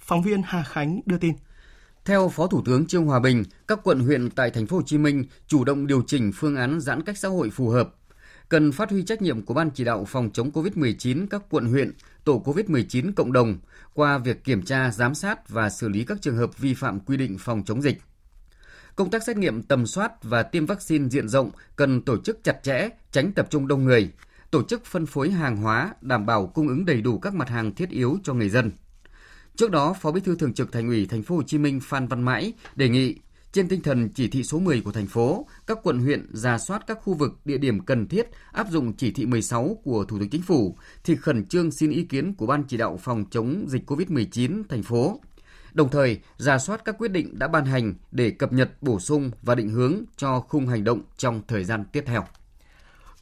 [0.00, 1.34] Phóng viên Hà Khánh đưa tin.
[2.06, 4.98] Theo Phó Thủ tướng Trương Hòa Bình, các quận huyện tại thành phố Hồ Chí
[4.98, 7.94] Minh chủ động điều chỉnh phương án giãn cách xã hội phù hợp,
[8.48, 11.92] cần phát huy trách nhiệm của Ban chỉ đạo phòng chống COVID-19 các quận huyện,
[12.24, 13.58] tổ COVID-19 cộng đồng
[13.94, 17.16] qua việc kiểm tra, giám sát và xử lý các trường hợp vi phạm quy
[17.16, 18.02] định phòng chống dịch.
[18.96, 22.62] Công tác xét nghiệm tầm soát và tiêm vaccine diện rộng cần tổ chức chặt
[22.62, 24.12] chẽ, tránh tập trung đông người,
[24.50, 27.74] tổ chức phân phối hàng hóa đảm bảo cung ứng đầy đủ các mặt hàng
[27.74, 28.70] thiết yếu cho người dân.
[29.56, 32.06] Trước đó, Phó Bí thư Thường trực Thành ủy Thành phố Hồ Chí Minh Phan
[32.06, 33.16] Văn Mãi đề nghị
[33.52, 36.86] trên tinh thần chỉ thị số 10 của thành phố, các quận huyện ra soát
[36.86, 40.28] các khu vực địa điểm cần thiết áp dụng chỉ thị 16 của Thủ tướng
[40.28, 43.90] Chính phủ thì khẩn trương xin ý kiến của Ban chỉ đạo phòng chống dịch
[43.90, 45.20] COVID-19 thành phố.
[45.72, 49.30] Đồng thời, ra soát các quyết định đã ban hành để cập nhật bổ sung
[49.42, 52.24] và định hướng cho khung hành động trong thời gian tiếp theo.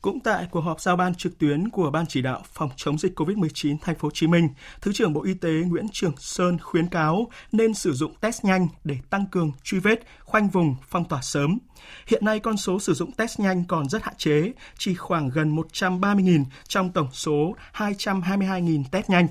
[0.05, 3.21] Cũng tại cuộc họp giao ban trực tuyến của Ban chỉ đạo phòng chống dịch
[3.21, 4.49] COVID-19 thành phố Hồ Chí Minh,
[4.81, 8.69] Thứ trưởng Bộ Y tế Nguyễn Trường Sơn khuyến cáo nên sử dụng test nhanh
[8.85, 11.59] để tăng cường truy vết, khoanh vùng, phong tỏa sớm.
[12.07, 15.57] Hiện nay con số sử dụng test nhanh còn rất hạn chế, chỉ khoảng gần
[15.57, 19.27] 130.000 trong tổng số 222.000 test nhanh.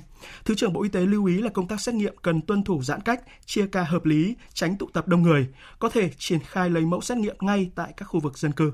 [0.45, 2.83] Thứ trưởng Bộ Y tế lưu ý là công tác xét nghiệm cần tuân thủ
[2.83, 5.47] giãn cách, chia ca hợp lý, tránh tụ tập đông người,
[5.79, 8.71] có thể triển khai lấy mẫu xét nghiệm ngay tại các khu vực dân cư.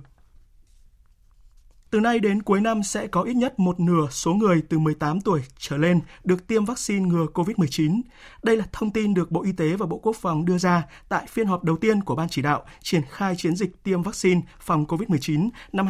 [1.91, 5.21] Từ nay đến cuối năm sẽ có ít nhất một nửa số người từ 18
[5.21, 8.01] tuổi trở lên được tiêm vaccine ngừa COVID-19.
[8.43, 11.25] Đây là thông tin được Bộ Y tế và Bộ Quốc phòng đưa ra tại
[11.27, 14.85] phiên họp đầu tiên của Ban chỉ đạo triển khai chiến dịch tiêm vaccine phòng
[14.85, 15.87] COVID-19 năm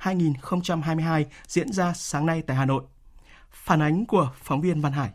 [0.00, 2.82] 2021-2022 diễn ra sáng nay tại Hà Nội.
[3.50, 5.10] Phản ánh của phóng viên Văn Hải.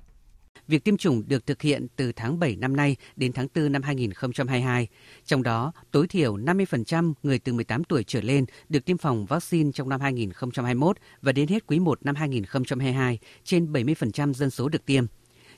[0.67, 3.84] Việc tiêm chủng được thực hiện từ tháng 7 năm nay đến tháng 4 năm
[3.84, 4.88] 2022.
[5.26, 9.71] Trong đó, tối thiểu 50% người từ 18 tuổi trở lên được tiêm phòng vaccine
[9.74, 14.86] trong năm 2021 và đến hết quý 1 năm 2022, trên 70% dân số được
[14.86, 15.06] tiêm.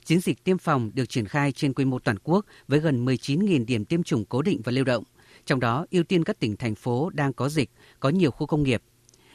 [0.06, 3.66] Chiến dịch tiêm phòng được triển khai trên quy mô toàn quốc với gần 19.000
[3.66, 5.04] điểm tiêm chủng cố định và lưu động.
[5.46, 8.64] Trong đó, ưu tiên các tỉnh, thành phố đang có dịch, có nhiều khu công
[8.64, 8.82] nghiệp.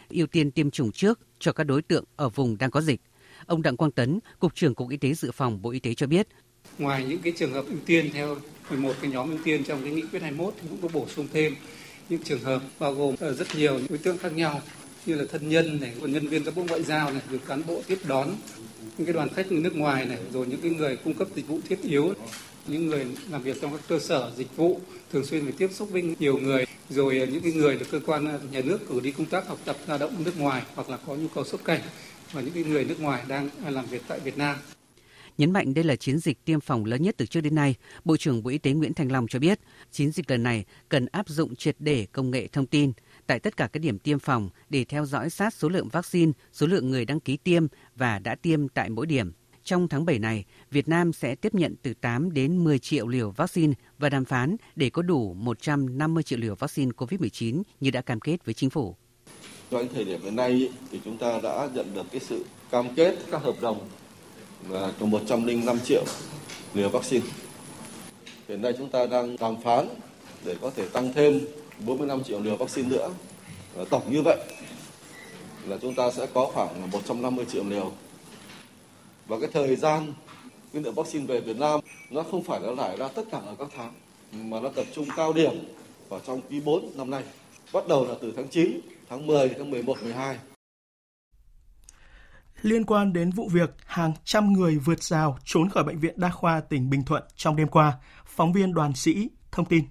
[0.09, 3.01] Ưu tiên tiêm chủng trước cho các đối tượng ở vùng đang có dịch
[3.49, 6.07] Ông Đặng Quang Tấn, Cục trưởng Cục Y tế Dự phòng Bộ Y tế cho
[6.07, 6.29] biết.
[6.79, 8.37] Ngoài những cái trường hợp ưu tiên theo
[8.71, 11.29] 11 cái nhóm ưu tiên trong cái nghị quyết 21 thì cũng có bổ sung
[11.33, 11.55] thêm
[12.09, 14.61] những trường hợp bao gồm ờ, rất nhiều đối tượng khác nhau
[15.07, 17.83] như là thân nhân này, nhân viên các bộ ngoại giao này, rồi cán bộ
[17.87, 18.29] tiếp đón
[18.99, 21.61] những cái đoàn khách nước ngoài này, rồi những cái người cung cấp dịch vụ
[21.69, 22.13] thiết yếu,
[22.67, 24.81] những người làm việc trong các cơ sở dịch vụ
[25.13, 28.01] thường xuyên phải tiếp xúc với nhiều người, rồi ờ, những cái người được cơ
[28.07, 30.91] quan ờ, nhà nước cử đi công tác học tập lao động nước ngoài hoặc
[30.91, 31.81] là có nhu cầu xuất cảnh
[32.33, 34.57] và những người nước ngoài đang làm việc tại Việt Nam.
[35.39, 38.17] Nhấn mạnh đây là chiến dịch tiêm phòng lớn nhất từ trước đến nay, Bộ
[38.17, 39.61] trưởng Bộ Y tế Nguyễn Thành Long cho biết,
[39.91, 42.93] chiến dịch lần này cần áp dụng triệt để công nghệ thông tin
[43.27, 46.67] tại tất cả các điểm tiêm phòng để theo dõi sát số lượng vaccine, số
[46.67, 49.33] lượng người đăng ký tiêm và đã tiêm tại mỗi điểm.
[49.65, 53.31] Trong tháng 7 này, Việt Nam sẽ tiếp nhận từ 8 đến 10 triệu liều
[53.31, 58.21] vaccine và đàm phán để có đủ 150 triệu liều vaccine COVID-19 như đã cam
[58.21, 58.97] kết với chính phủ.
[59.71, 63.17] Trong thời điểm hiện nay thì chúng ta đã nhận được cái sự cam kết,
[63.31, 63.89] các hợp đồng
[64.69, 66.05] là 105 triệu
[66.75, 67.27] liều vaccine.
[68.49, 69.89] Hiện nay chúng ta đang đàm phán
[70.45, 71.41] để có thể tăng thêm
[71.87, 73.11] 45 triệu liều vaccine nữa.
[73.75, 74.39] Và tổng như vậy
[75.67, 77.93] là chúng ta sẽ có khoảng 150 triệu liều.
[79.27, 80.13] Và cái thời gian
[80.73, 83.55] cái lượng vaccine về Việt Nam nó không phải là lại ra tất cả ở
[83.59, 83.93] các tháng,
[84.33, 85.53] mà nó tập trung cao điểm
[86.09, 87.23] vào trong quý 4 năm nay.
[87.73, 90.39] Bắt đầu là từ tháng 9 tháng 10, tháng 11, 12.
[92.63, 96.29] Liên quan đến vụ việc hàng trăm người vượt rào trốn khỏi Bệnh viện Đa
[96.29, 99.85] khoa tỉnh Bình Thuận trong đêm qua, phóng viên đoàn sĩ thông tin.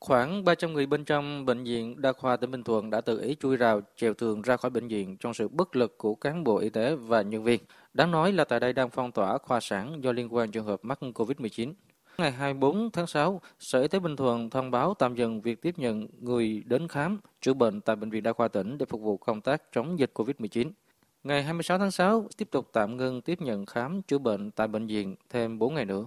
[0.00, 3.36] Khoảng 300 người bên trong Bệnh viện Đa khoa tỉnh Bình Thuận đã tự ý
[3.40, 6.58] chui rào, trèo tường ra khỏi bệnh viện trong sự bất lực của cán bộ
[6.58, 7.60] y tế và nhân viên.
[7.94, 10.80] Đáng nói là tại đây đang phong tỏa khoa sản do liên quan trường hợp
[10.82, 11.72] mắc COVID-19.
[12.20, 15.78] Ngày 24 tháng 6, Sở Y tế Bình Thuận thông báo tạm dừng việc tiếp
[15.78, 19.16] nhận người đến khám, chữa bệnh tại Bệnh viện Đa khoa tỉnh để phục vụ
[19.16, 20.70] công tác chống dịch COVID-19.
[21.24, 24.86] Ngày 26 tháng 6, tiếp tục tạm ngưng tiếp nhận khám, chữa bệnh tại bệnh
[24.86, 26.04] viện thêm 4 ngày nữa.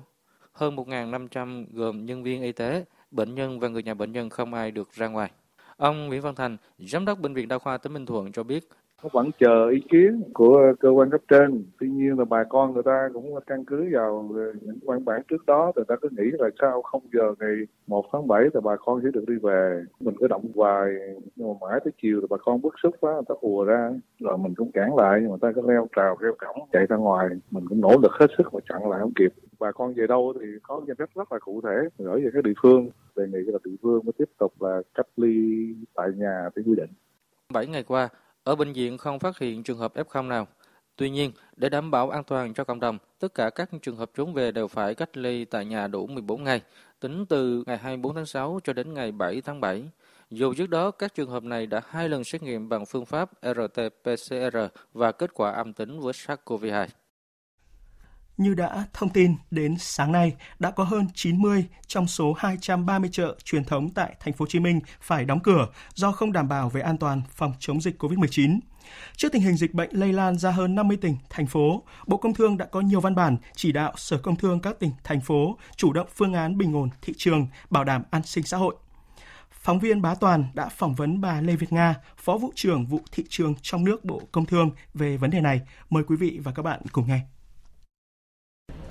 [0.52, 4.54] Hơn 1.500 gồm nhân viên y tế, bệnh nhân và người nhà bệnh nhân không
[4.54, 5.32] ai được ra ngoài.
[5.78, 8.70] Ông Nguyễn Văn Thành, Giám đốc Bệnh viện Đa khoa tỉnh Bình Thuận cho biết,
[9.04, 11.66] nó vẫn chờ ý kiến của cơ quan cấp trên.
[11.80, 14.30] Tuy nhiên là bà con người ta cũng căn cứ vào
[14.62, 17.56] những văn bản trước đó người ta cứ nghĩ là sau không giờ ngày
[17.88, 19.84] 1 tháng 7 thì bà con sẽ được đi về.
[20.00, 20.90] Mình cứ động hoài
[21.36, 23.92] nhưng mà mãi tới chiều thì bà con bức xúc quá người ta ùa ra.
[24.20, 26.98] Rồi mình cũng cản lại nhưng mà ta cứ leo trào leo cổng chạy ra
[26.98, 27.28] ngoài.
[27.52, 29.34] Mình cũng nỗ lực hết sức mà chặn lại không kịp.
[29.60, 32.44] Bà con về đâu thì có danh sách rất là cụ thể gửi về các
[32.44, 32.90] địa phương.
[33.16, 35.36] Đề nghị là địa phương mới tiếp tục là cách ly
[35.96, 36.90] tại nhà theo quy định.
[37.54, 38.10] 7 ngày qua,
[38.44, 40.48] ở bệnh viện không phát hiện trường hợp F0 nào.
[40.96, 44.12] Tuy nhiên, để đảm bảo an toàn cho cộng đồng, tất cả các trường hợp
[44.16, 46.62] trốn về đều phải cách ly tại nhà đủ 14 ngày,
[47.00, 49.84] tính từ ngày 24 tháng 6 cho đến ngày 7 tháng 7.
[50.30, 53.30] Dù trước đó các trường hợp này đã hai lần xét nghiệm bằng phương pháp
[53.42, 56.88] RT-PCR và kết quả âm tính với SARS-CoV-2.
[58.38, 63.36] Như đã thông tin, đến sáng nay đã có hơn 90 trong số 230 chợ
[63.44, 66.70] truyền thống tại thành phố Hồ Chí Minh phải đóng cửa do không đảm bảo
[66.70, 68.60] về an toàn phòng chống dịch COVID-19.
[69.16, 72.34] Trước tình hình dịch bệnh lây lan ra hơn 50 tỉnh, thành phố, Bộ Công
[72.34, 75.58] Thương đã có nhiều văn bản chỉ đạo Sở Công Thương các tỉnh, thành phố
[75.76, 78.76] chủ động phương án bình ổn thị trường, bảo đảm an sinh xã hội.
[79.52, 83.00] Phóng viên Bá Toàn đã phỏng vấn bà Lê Việt Nga, Phó vụ trưởng vụ
[83.12, 85.62] thị trường trong nước Bộ Công Thương về vấn đề này.
[85.90, 87.20] Mời quý vị và các bạn cùng nghe.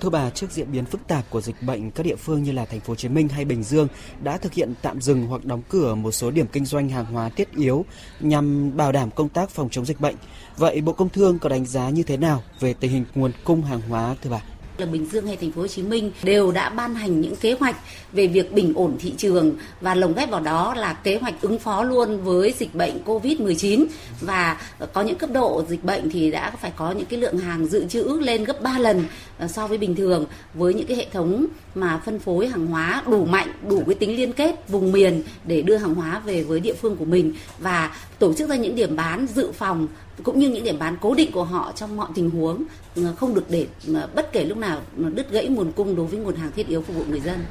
[0.03, 2.65] Thưa bà, trước diễn biến phức tạp của dịch bệnh, các địa phương như là
[2.65, 3.87] thành phố Hồ Chí Minh hay Bình Dương
[4.23, 7.29] đã thực hiện tạm dừng hoặc đóng cửa một số điểm kinh doanh hàng hóa
[7.29, 7.85] thiết yếu
[8.19, 10.15] nhằm bảo đảm công tác phòng chống dịch bệnh.
[10.57, 13.61] Vậy Bộ Công Thương có đánh giá như thế nào về tình hình nguồn cung
[13.61, 14.41] hàng hóa thưa bà?
[14.77, 17.55] Là Bình Dương hay thành phố Hồ Chí Minh đều đã ban hành những kế
[17.59, 17.75] hoạch
[18.11, 21.59] về việc bình ổn thị trường và lồng ghép vào đó là kế hoạch ứng
[21.59, 23.85] phó luôn với dịch bệnh Covid-19
[24.21, 24.61] và
[24.93, 27.85] có những cấp độ dịch bệnh thì đã phải có những cái lượng hàng dự
[27.85, 29.03] trữ lên gấp 3 lần
[29.37, 33.03] ờ, so với bình thường với những cái hệ thống mà phân phối hàng hóa
[33.07, 36.59] đủ mạnh, đủ cái tính liên kết vùng miền để đưa hàng hóa về với
[36.59, 39.87] địa phương của mình và tổ chức ra những điểm bán dự phòng
[40.23, 42.63] cũng như những điểm bán cố định của họ trong mọi tình huống
[42.95, 46.19] ờ, không được để ờ, bất kể lúc nào đứt gãy nguồn cung đối với
[46.19, 47.45] nguồn hàng thiết yếu phục vụ người dân.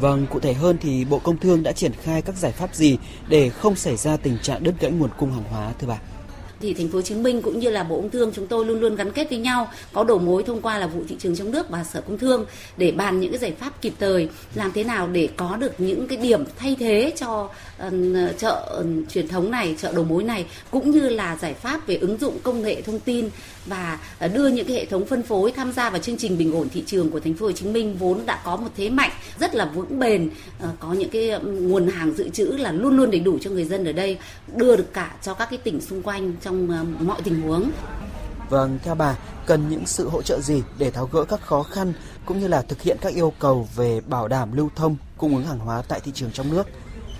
[0.00, 2.98] Vâng, cụ thể hơn thì Bộ Công Thương đã triển khai các giải pháp gì
[3.28, 5.98] để không xảy ra tình trạng đứt gãy nguồn cung hàng hóa thưa bà?
[6.62, 8.80] Thì thành phố Hồ Chí Minh cũng như là Bộ Công Thương chúng tôi luôn
[8.80, 11.50] luôn gắn kết với nhau, có đầu mối thông qua là vụ thị trường trong
[11.50, 12.44] nước và Sở Công Thương
[12.76, 16.08] để bàn những cái giải pháp kịp thời làm thế nào để có được những
[16.08, 17.48] cái điểm thay thế cho
[17.86, 17.92] uh,
[18.38, 21.96] chợ uh, truyền thống này, chợ đầu mối này cũng như là giải pháp về
[21.96, 23.28] ứng dụng công nghệ thông tin
[23.66, 26.54] và ờ, đưa những cái hệ thống phân phối tham gia vào chương trình bình
[26.54, 29.10] ổn thị trường của thành phố Hồ Chí Minh vốn đã có một thế mạnh
[29.38, 33.10] rất là vững bền, ờ, có những cái nguồn hàng dự trữ là luôn luôn
[33.10, 34.18] đầy đủ cho người dân ở đây,
[34.56, 37.70] đưa được cả cho các cái tỉnh xung quanh trong ờ, mọi tình huống.
[38.50, 41.92] Vâng, theo bà, cần những sự hỗ trợ gì để tháo gỡ các khó khăn
[42.24, 45.46] cũng như là thực hiện các yêu cầu về bảo đảm lưu thông, cung ứng
[45.46, 46.66] hàng hóa tại thị trường trong nước?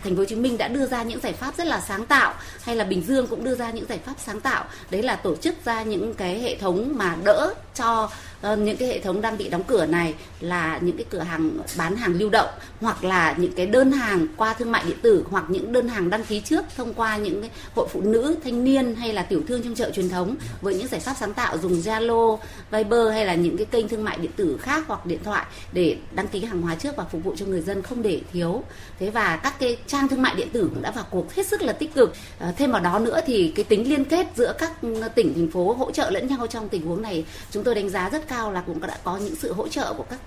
[0.04, 2.34] Thành phố Hồ Chí Minh đã đưa ra những giải pháp rất là sáng tạo,
[2.62, 4.64] hay là Bình Dương cũng đưa ra những giải pháp sáng tạo.
[4.90, 8.10] Đấy là tổ chức ra những cái hệ thống mà đỡ cho
[8.52, 11.58] uh, những cái hệ thống đang bị đóng cửa này là những cái cửa hàng
[11.76, 12.48] bán hàng lưu động
[12.80, 16.10] hoặc là những cái đơn hàng qua thương mại điện tử hoặc những đơn hàng
[16.10, 19.42] đăng ký trước thông qua những cái hội phụ nữ thanh niên hay là tiểu
[19.48, 22.38] thương trong chợ truyền thống với những giải pháp sáng tạo dùng Zalo,
[22.70, 25.96] Viber hay là những cái kênh thương mại điện tử khác hoặc điện thoại để
[26.12, 28.64] đăng ký hàng hóa trước và phục vụ cho người dân không để thiếu.
[28.98, 31.62] Thế và các cái trang thương mại điện tử cũng đã vào cuộc hết sức
[31.62, 32.14] là tích cực.
[32.38, 35.50] Ờ, thêm vào đó nữa thì cái tính liên kết giữa các ừ, tỉnh thành
[35.50, 38.52] phố hỗ trợ lẫn nhau trong tình huống này chúng tôi đánh giá rất cao
[38.52, 40.18] là cũng đã có những sự hỗ trợ của các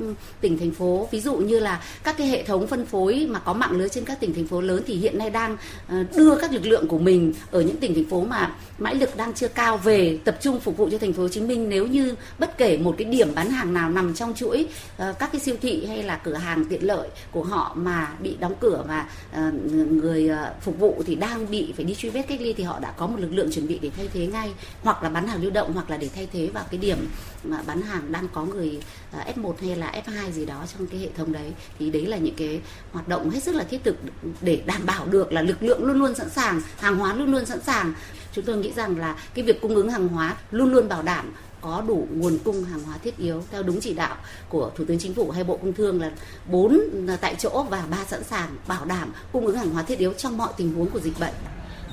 [0.41, 1.07] tỉnh, thành phố.
[1.11, 4.05] Ví dụ như là các cái hệ thống phân phối mà có mạng lưới trên
[4.05, 6.99] các tỉnh, thành phố lớn thì hiện nay đang ờ, đưa các lực lượng của
[6.99, 10.59] mình ở những tỉnh, thành phố mà mãi lực đang chưa cao về, tập trung
[10.59, 11.69] phục vụ cho thành phố Hồ Chí Minh.
[11.69, 14.67] Nếu như bất kể một cái điểm bán hàng nào nằm trong chuỗi
[14.97, 18.35] ờ, các cái siêu thị hay là cửa hàng tiện lợi của họ mà bị
[18.39, 19.51] đóng cửa và ờ,
[19.89, 20.29] người
[20.61, 23.07] phục vụ thì đang bị phải đi truy vết cách ly thì họ đã có
[23.07, 24.51] một lực lượng chuẩn bị để thay thế ngay,
[24.83, 26.97] hoặc là bán hàng lưu động hoặc là để thay thế vào cái điểm
[27.43, 28.79] mà bán hàng đang có người
[29.11, 32.17] à, F1 hay là F2 gì đó trong cái hệ thống đấy thì đấy là
[32.17, 32.61] những cái
[32.91, 33.95] hoạt động hết sức là thiết thực
[34.41, 37.45] để đảm bảo được là lực lượng luôn luôn sẵn sàng hàng hóa luôn luôn
[37.45, 37.93] sẵn sàng
[38.31, 41.33] chúng tôi nghĩ rằng là cái việc cung ứng hàng hóa luôn luôn bảo đảm
[41.65, 44.15] có đủ nguồn cung hàng hóa thiết yếu theo đúng chỉ đạo
[44.49, 46.11] của Thủ tướng Chính phủ hay Bộ Công Thương là
[46.51, 49.99] bốn à, tại chỗ và ba sẵn sàng bảo đảm cung ứng hàng hóa thiết
[49.99, 51.33] yếu trong mọi tình huống của dịch bệnh.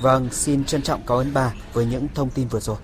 [0.01, 2.77] Vâng, xin trân trọng cảm ơn bà với những thông tin vừa rồi.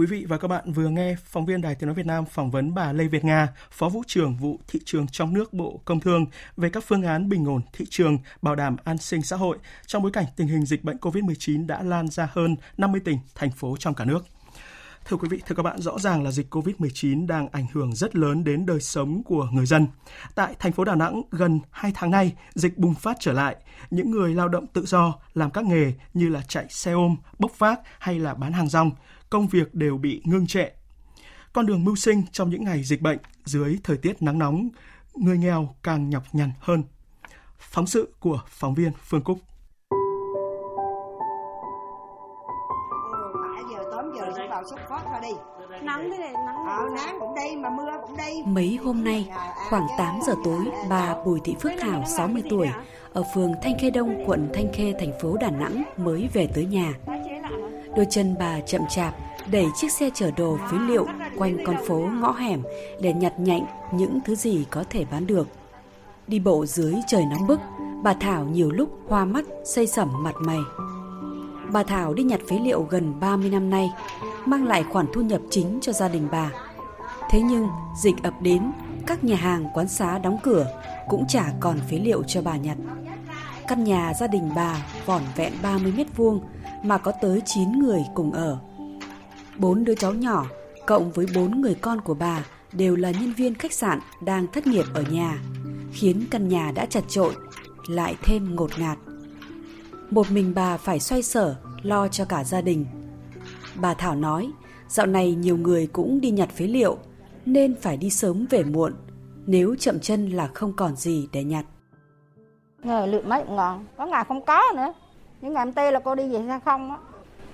[0.00, 2.50] Quý vị và các bạn vừa nghe phóng viên Đài Tiếng Nói Việt Nam phỏng
[2.50, 6.00] vấn bà Lê Việt Nga, Phó Vụ trưởng Vụ Thị trường trong nước Bộ Công
[6.00, 9.58] Thương về các phương án bình ổn thị trường, bảo đảm an sinh xã hội
[9.86, 13.50] trong bối cảnh tình hình dịch bệnh COVID-19 đã lan ra hơn 50 tỉnh, thành
[13.50, 14.26] phố trong cả nước.
[15.10, 18.16] Thưa quý vị, thưa các bạn, rõ ràng là dịch COVID-19 đang ảnh hưởng rất
[18.16, 19.86] lớn đến đời sống của người dân.
[20.34, 23.56] Tại thành phố Đà Nẵng, gần 2 tháng nay, dịch bùng phát trở lại.
[23.90, 27.58] Những người lao động tự do làm các nghề như là chạy xe ôm, bốc
[27.58, 28.90] vác hay là bán hàng rong,
[29.30, 30.70] công việc đều bị ngưng trệ.
[31.52, 34.68] Con đường mưu sinh trong những ngày dịch bệnh dưới thời tiết nắng nóng,
[35.14, 36.84] người nghèo càng nhọc nhằn hơn.
[37.58, 39.49] Phóng sự của phóng viên Phương Cúc.
[45.90, 48.42] Nắng thế này nắng ờ, nắng cũng đi mà mưa cũng đi.
[48.44, 49.28] Mấy hôm nay
[49.68, 52.68] khoảng 8 giờ tối bà Bùi Thị Phước Thảo 60 tuổi
[53.12, 56.66] ở phường Thanh Khê Đông quận Thanh Khê thành phố Đà Nẵng mới về tới
[56.66, 56.94] nhà.
[57.96, 59.14] Đôi chân bà chậm chạp
[59.50, 62.62] đẩy chiếc xe chở đồ phế liệu quanh con phố ngõ hẻm
[63.00, 65.48] để nhặt nhạnh những thứ gì có thể bán được.
[66.26, 67.60] Đi bộ dưới trời nóng bức
[68.02, 70.58] bà Thảo nhiều lúc hoa mắt xây sẩm mặt mày
[71.72, 73.90] Bà Thảo đi nhặt phế liệu gần 30 năm nay,
[74.46, 76.50] mang lại khoản thu nhập chính cho gia đình bà.
[77.30, 77.68] Thế nhưng
[78.02, 78.72] dịch ập đến,
[79.06, 80.66] các nhà hàng quán xá đóng cửa
[81.08, 82.76] cũng chả còn phế liệu cho bà nhặt.
[83.68, 86.40] Căn nhà gia đình bà vỏn vẹn 30 mét vuông
[86.84, 88.58] mà có tới 9 người cùng ở.
[89.58, 90.46] Bốn đứa cháu nhỏ
[90.86, 94.66] cộng với bốn người con của bà đều là nhân viên khách sạn đang thất
[94.66, 95.38] nghiệp ở nhà,
[95.92, 97.34] khiến căn nhà đã chật trội,
[97.88, 98.98] lại thêm ngột ngạt.
[100.10, 102.86] Một mình bà phải xoay sở, lo cho cả gia đình.
[103.74, 104.50] Bà Thảo nói,
[104.88, 106.96] dạo này nhiều người cũng đi nhặt phế liệu,
[107.46, 108.92] nên phải đi sớm về muộn,
[109.46, 111.64] nếu chậm chân là không còn gì để nhặt.
[112.82, 114.92] Ngờ lượm mấy cũng ngon, có ngày không có nữa.
[115.40, 116.96] Nhưng ngày em tê là cô đi về sao không á.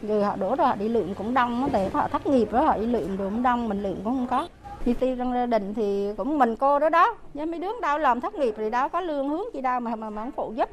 [0.03, 2.79] Rồi họ đổ ra họ đi lượm cũng đông á, họ thất nghiệp đó họ
[2.79, 4.49] đi lượm rồi cũng đông, mình lượm cũng không có.
[4.85, 7.99] Chi tiêu trong gia đình thì cũng mình cô đó đó, với mấy đứa đâu
[7.99, 10.53] làm thất nghiệp thì đâu có lương hướng gì đâu mà mà, mà không phụ
[10.57, 10.69] giúp.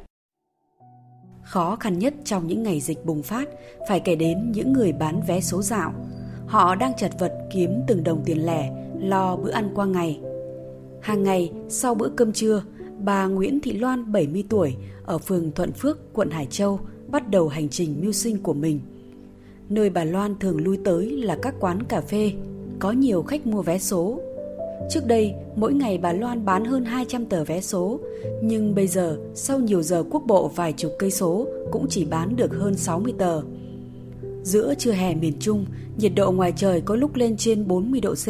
[1.43, 3.49] Khó khăn nhất trong những ngày dịch bùng phát
[3.89, 5.93] phải kể đến những người bán vé số dạo.
[6.47, 10.19] Họ đang chật vật kiếm từng đồng tiền lẻ, lo bữa ăn qua ngày.
[11.01, 12.63] Hàng ngày sau bữa cơm trưa,
[12.99, 14.75] bà Nguyễn Thị Loan 70 tuổi
[15.05, 18.79] ở phường Thuận Phước, quận Hải Châu bắt đầu hành trình mưu sinh của mình.
[19.69, 22.31] Nơi bà Loan thường lui tới là các quán cà phê,
[22.79, 24.19] có nhiều khách mua vé số
[24.89, 27.99] Trước đây, mỗi ngày bà Loan bán hơn 200 tờ vé số,
[28.43, 32.35] nhưng bây giờ, sau nhiều giờ quốc bộ vài chục cây số, cũng chỉ bán
[32.35, 33.41] được hơn 60 tờ.
[34.43, 35.65] Giữa trưa hè miền Trung,
[35.97, 38.27] nhiệt độ ngoài trời có lúc lên trên 40 độ C.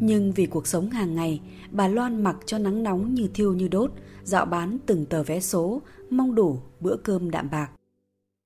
[0.00, 3.68] Nhưng vì cuộc sống hàng ngày, bà Loan mặc cho nắng nóng như thiêu như
[3.68, 3.90] đốt,
[4.22, 7.68] dạo bán từng tờ vé số, mong đủ bữa cơm đạm bạc.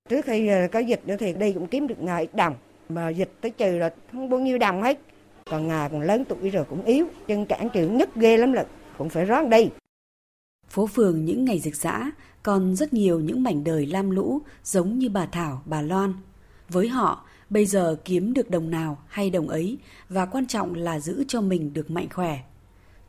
[0.08, 2.54] Trước khi ờ, có dịch nữa thì đi cũng kiếm được ngày đồng,
[2.88, 4.98] mà dịch tới trừ là không bao nhiêu đồng hết
[5.44, 8.66] còn ngà còn lớn tuổi rồi cũng yếu chân cản chịu nhất ghê lắm lực
[8.98, 9.68] cũng phải rón đi
[10.68, 12.10] phố phường những ngày dịch dã
[12.42, 16.12] còn rất nhiều những mảnh đời lam lũ giống như bà Thảo, bà Loan.
[16.68, 21.00] Với họ, bây giờ kiếm được đồng nào hay đồng ấy và quan trọng là
[21.00, 22.38] giữ cho mình được mạnh khỏe.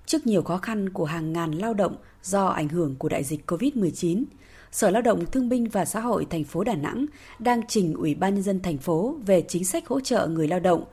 [0.06, 3.52] Trước nhiều khó khăn của hàng ngàn lao động do ảnh hưởng của đại dịch
[3.52, 4.24] COVID-19,
[4.72, 7.06] Sở Lao động Thương binh và Xã hội thành phố Đà Nẵng
[7.40, 10.60] đang trình Ủy ban nhân dân thành phố về chính sách hỗ trợ người lao
[10.60, 10.84] động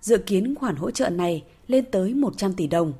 [0.00, 2.92] Dự kiến khoản hỗ trợ này lên tới 100 tỷ đồng.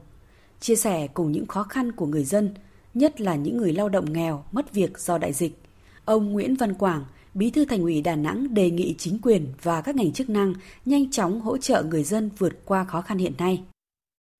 [0.61, 2.55] Chia sẻ cùng những khó khăn của người dân,
[2.95, 5.59] nhất là những người lao động nghèo, mất việc do đại dịch.
[6.05, 9.81] Ông Nguyễn Văn Quảng, Bí thư Thành ủy Đà Nẵng đề nghị chính quyền và
[9.81, 13.33] các ngành chức năng nhanh chóng hỗ trợ người dân vượt qua khó khăn hiện
[13.39, 13.65] nay.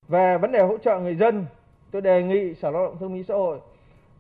[0.09, 1.47] Về vấn đề hỗ trợ người dân,
[1.91, 3.61] tôi đề nghị Sở Lao động Thương binh Xã hội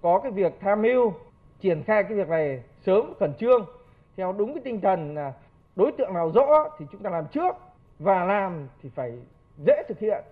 [0.03, 1.13] có cái việc tham mưu
[1.61, 3.65] triển khai cái việc này sớm khẩn trương
[4.17, 5.33] theo đúng cái tinh thần là
[5.77, 7.57] đối tượng nào rõ thì chúng ta làm trước
[7.99, 9.13] và làm thì phải
[9.67, 10.25] dễ thực hiện.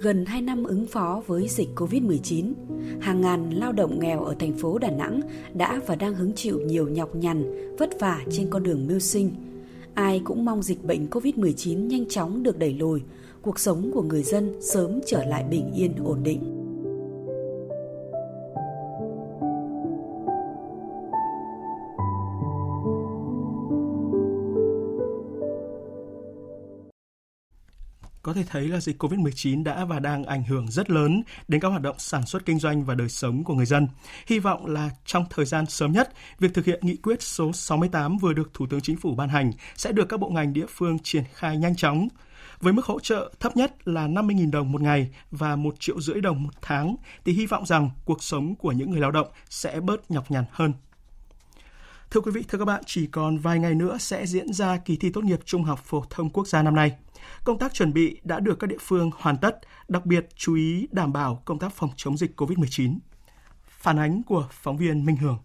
[0.00, 2.52] Gần 2 năm ứng phó với dịch Covid-19,
[3.00, 5.20] hàng ngàn lao động nghèo ở thành phố Đà Nẵng
[5.54, 7.44] đã và đang hứng chịu nhiều nhọc nhằn,
[7.76, 9.30] vất vả trên con đường mưu sinh.
[9.94, 13.02] Ai cũng mong dịch bệnh Covid-19 nhanh chóng được đẩy lùi,
[13.42, 16.55] cuộc sống của người dân sớm trở lại bình yên ổn định.
[28.26, 31.68] Có thể thấy là dịch COVID-19 đã và đang ảnh hưởng rất lớn đến các
[31.68, 33.88] hoạt động sản xuất kinh doanh và đời sống của người dân.
[34.26, 38.18] Hy vọng là trong thời gian sớm nhất, việc thực hiện nghị quyết số 68
[38.18, 40.98] vừa được Thủ tướng Chính phủ ban hành sẽ được các bộ ngành địa phương
[40.98, 42.08] triển khai nhanh chóng.
[42.60, 46.20] Với mức hỗ trợ thấp nhất là 50.000 đồng một ngày và 1 triệu rưỡi
[46.20, 49.80] đồng một tháng, thì hy vọng rằng cuộc sống của những người lao động sẽ
[49.80, 50.72] bớt nhọc nhằn hơn.
[52.10, 54.96] Thưa quý vị, thưa các bạn, chỉ còn vài ngày nữa sẽ diễn ra kỳ
[54.96, 56.96] thi tốt nghiệp trung học phổ thông quốc gia năm nay.
[57.44, 59.58] Công tác chuẩn bị đã được các địa phương hoàn tất,
[59.88, 62.98] đặc biệt chú ý đảm bảo công tác phòng chống dịch COVID-19.
[63.68, 65.38] Phản ánh của phóng viên Minh Hường.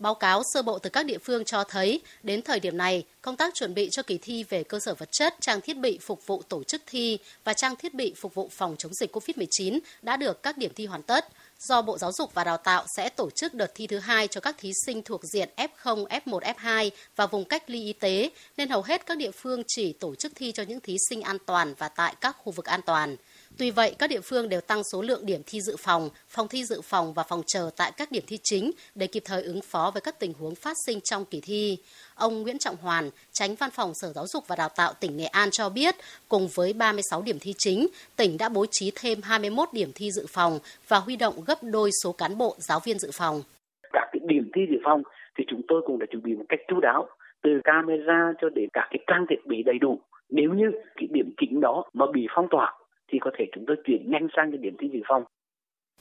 [0.00, 3.36] Báo cáo sơ bộ từ các địa phương cho thấy, đến thời điểm này, công
[3.36, 6.26] tác chuẩn bị cho kỳ thi về cơ sở vật chất, trang thiết bị phục
[6.26, 10.16] vụ tổ chức thi và trang thiết bị phục vụ phòng chống dịch COVID-19 đã
[10.16, 11.24] được các điểm thi hoàn tất.
[11.62, 14.40] Do Bộ Giáo dục và Đào tạo sẽ tổ chức đợt thi thứ hai cho
[14.40, 18.68] các thí sinh thuộc diện F0, F1, F2 và vùng cách ly y tế, nên
[18.68, 21.74] hầu hết các địa phương chỉ tổ chức thi cho những thí sinh an toàn
[21.78, 23.16] và tại các khu vực an toàn.
[23.60, 26.64] Tuy vậy, các địa phương đều tăng số lượng điểm thi dự phòng, phòng thi
[26.64, 29.90] dự phòng và phòng chờ tại các điểm thi chính để kịp thời ứng phó
[29.94, 31.78] với các tình huống phát sinh trong kỳ thi.
[32.14, 35.24] Ông Nguyễn Trọng Hoàn, tránh văn phòng Sở Giáo dục và Đào tạo tỉnh Nghệ
[35.24, 35.94] An cho biết,
[36.28, 40.26] cùng với 36 điểm thi chính, tỉnh đã bố trí thêm 21 điểm thi dự
[40.28, 40.58] phòng
[40.88, 43.42] và huy động gấp đôi số cán bộ giáo viên dự phòng.
[43.92, 45.02] Các cái điểm thi dự phòng
[45.38, 47.08] thì chúng tôi cũng đã chuẩn bị một cách chú đáo,
[47.42, 50.00] từ camera cho đến các cái trang thiết bị đầy đủ.
[50.30, 52.74] Nếu như cái điểm chính đó mà bị phong tỏa
[53.10, 55.24] thì có thể chúng tôi chuyển nhanh sang cái điểm thi dự phòng.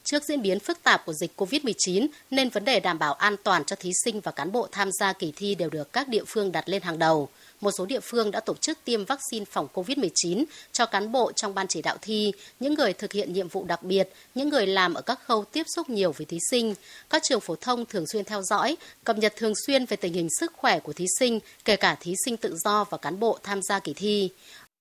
[0.04, 3.64] Trước diễn biến phức tạp của dịch COVID-19 nên vấn đề đảm bảo an toàn
[3.66, 6.52] cho thí sinh và cán bộ tham gia kỳ thi đều được các địa phương
[6.52, 7.30] đặt lên hàng đầu.
[7.62, 11.56] Một số địa phương đã tổ chức tiêm vaccine phòng COVID-19 cho cán bộ trong
[11.56, 14.94] ban chỉ đạo thi, những người thực hiện nhiệm vụ đặc biệt, những người làm
[14.94, 16.74] ở các khâu tiếp xúc nhiều với thí sinh.
[17.10, 20.28] Các trường phổ thông thường xuyên theo dõi, cập nhật thường xuyên về tình hình
[20.40, 23.62] sức khỏe của thí sinh, kể cả thí sinh tự do và cán bộ tham
[23.62, 24.30] gia kỳ thi.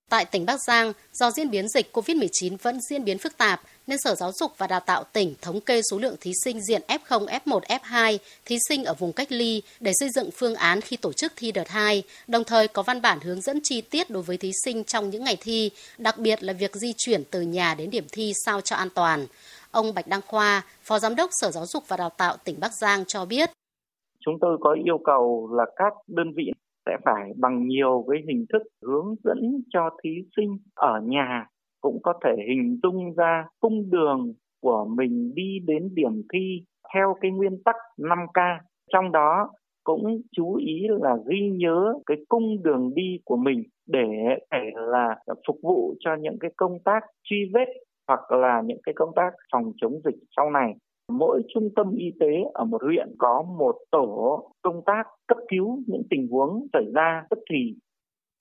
[0.09, 3.99] Tại tỉnh Bắc Giang, do diễn biến dịch COVID-19 vẫn diễn biến phức tạp, nên
[4.05, 7.27] Sở Giáo dục và Đào tạo tỉnh thống kê số lượng thí sinh diện F0,
[7.27, 11.13] F1, F2, thí sinh ở vùng cách ly để xây dựng phương án khi tổ
[11.13, 14.37] chức thi đợt 2, đồng thời có văn bản hướng dẫn chi tiết đối với
[14.37, 17.91] thí sinh trong những ngày thi, đặc biệt là việc di chuyển từ nhà đến
[17.91, 19.27] điểm thi sao cho an toàn.
[19.71, 22.73] Ông Bạch Đăng Khoa, Phó Giám đốc Sở Giáo dục và Đào tạo tỉnh Bắc
[22.81, 23.51] Giang cho biết.
[24.21, 26.45] Chúng tôi có yêu cầu là các đơn vị
[26.89, 31.47] sẽ phải bằng nhiều cái hình thức hướng dẫn cho thí sinh ở nhà,
[31.81, 34.33] cũng có thể hình dung ra cung đường
[34.63, 36.63] của mình đi đến điểm thi
[36.95, 38.59] theo cái nguyên tắc 5K.
[38.93, 39.51] Trong đó
[39.85, 44.09] cũng chú ý là ghi nhớ cái cung đường đi của mình để
[44.53, 45.17] thể là
[45.47, 47.69] phục vụ cho những cái công tác truy vết
[48.09, 50.75] hoặc là những cái công tác phòng chống dịch sau này
[51.09, 55.83] mỗi trung tâm y tế ở một huyện có một tổ công tác cấp cứu
[55.87, 57.75] những tình huống xảy ra bất kỳ.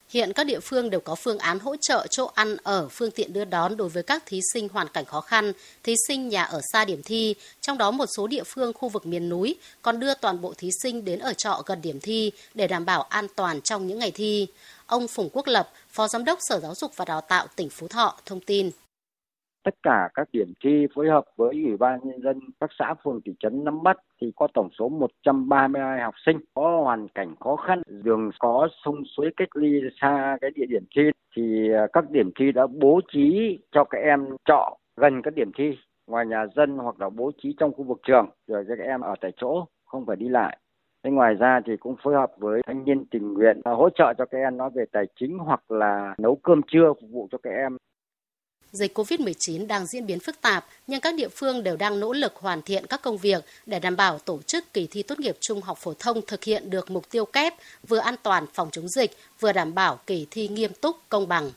[0.09, 3.33] Hiện các địa phương đều có phương án hỗ trợ chỗ ăn ở, phương tiện
[3.33, 5.51] đưa đón đối với các thí sinh hoàn cảnh khó khăn,
[5.83, 9.05] thí sinh nhà ở xa điểm thi, trong đó một số địa phương khu vực
[9.05, 12.67] miền núi còn đưa toàn bộ thí sinh đến ở trọ gần điểm thi để
[12.67, 14.47] đảm bảo an toàn trong những ngày thi.
[14.85, 17.87] Ông Phùng Quốc Lập, Phó Giám đốc Sở Giáo dục và Đào tạo tỉnh Phú
[17.87, 18.71] Thọ thông tin
[19.67, 23.21] tất cả các điểm thi phối hợp với ủy ban nhân dân các xã, phường,
[23.25, 26.37] thị trấn nắm bắt thì có tổng số 132 học sinh.
[26.53, 30.83] Có hoàn cảnh khó khăn, đường có sông suối cách ly xa cái địa điểm
[30.95, 31.01] thi
[31.35, 35.51] thì à, các điểm thi đã bố trí cho các em trọ gần các điểm
[35.57, 35.77] thi.
[36.07, 39.01] Ngoài nhà dân hoặc là bố trí trong khu vực trường, rồi cho các em
[39.01, 40.57] ở tại chỗ, không phải đi lại.
[41.03, 44.13] Thế ngoài ra thì cũng phối hợp với thanh niên tình nguyện à, hỗ trợ
[44.17, 47.37] cho các em nói về tài chính hoặc là nấu cơm trưa phục vụ cho
[47.37, 47.77] các em
[48.71, 52.35] Dịch COVID-19 đang diễn biến phức tạp, nhưng các địa phương đều đang nỗ lực
[52.35, 55.61] hoàn thiện các công việc để đảm bảo tổ chức kỳ thi tốt nghiệp trung
[55.61, 57.53] học phổ thông thực hiện được mục tiêu kép
[57.87, 61.51] vừa an toàn phòng chống dịch, vừa đảm bảo kỳ thi nghiêm túc, công bằng.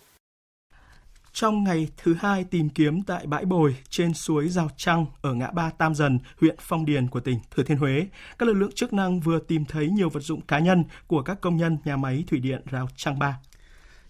[1.33, 5.51] Trong ngày thứ hai tìm kiếm tại bãi bồi trên suối Rào Trăng ở ngã
[5.51, 8.07] ba Tam Dần, huyện Phong Điền của tỉnh Thừa Thiên Huế,
[8.39, 11.41] các lực lượng chức năng vừa tìm thấy nhiều vật dụng cá nhân của các
[11.41, 13.39] công nhân nhà máy thủy điện Rào Trăng 3.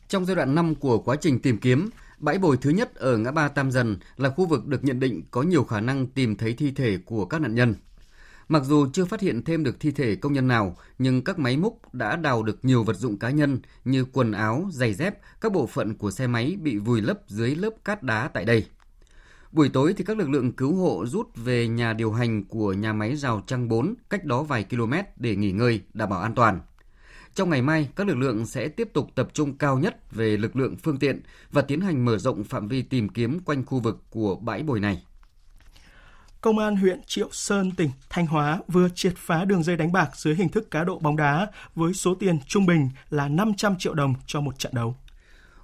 [0.08, 1.90] Trong giai đoạn 5 của quá trình tìm kiếm,
[2.20, 5.22] Bãi bồi thứ nhất ở ngã ba Tam Dần là khu vực được nhận định
[5.30, 7.74] có nhiều khả năng tìm thấy thi thể của các nạn nhân.
[8.48, 11.56] Mặc dù chưa phát hiện thêm được thi thể công nhân nào, nhưng các máy
[11.56, 15.52] múc đã đào được nhiều vật dụng cá nhân như quần áo, giày dép, các
[15.52, 18.66] bộ phận của xe máy bị vùi lấp dưới lớp cát đá tại đây.
[19.52, 22.92] Buổi tối thì các lực lượng cứu hộ rút về nhà điều hành của nhà
[22.92, 26.60] máy rào trăng 4 cách đó vài km để nghỉ ngơi, đảm bảo an toàn.
[27.34, 30.56] Trong ngày mai, các lực lượng sẽ tiếp tục tập trung cao nhất về lực
[30.56, 31.20] lượng phương tiện
[31.50, 34.80] và tiến hành mở rộng phạm vi tìm kiếm quanh khu vực của bãi bồi
[34.80, 35.02] này.
[36.40, 40.10] Công an huyện Triệu Sơn, tỉnh Thanh Hóa vừa triệt phá đường dây đánh bạc
[40.16, 43.94] dưới hình thức cá độ bóng đá với số tiền trung bình là 500 triệu
[43.94, 44.96] đồng cho một trận đấu.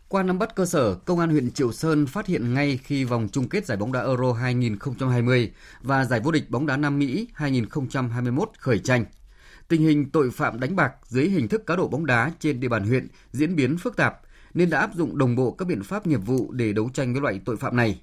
[0.08, 3.28] Qua nắm bắt cơ sở, Công an huyện Triệu Sơn phát hiện ngay khi vòng
[3.32, 5.52] chung kết giải bóng đá Euro 2020
[5.82, 9.04] và giải vô địch bóng đá Nam Mỹ 2021 khởi tranh
[9.68, 12.68] tình hình tội phạm đánh bạc dưới hình thức cá độ bóng đá trên địa
[12.68, 14.20] bàn huyện diễn biến phức tạp
[14.54, 17.22] nên đã áp dụng đồng bộ các biện pháp nghiệp vụ để đấu tranh với
[17.22, 18.00] loại tội phạm này.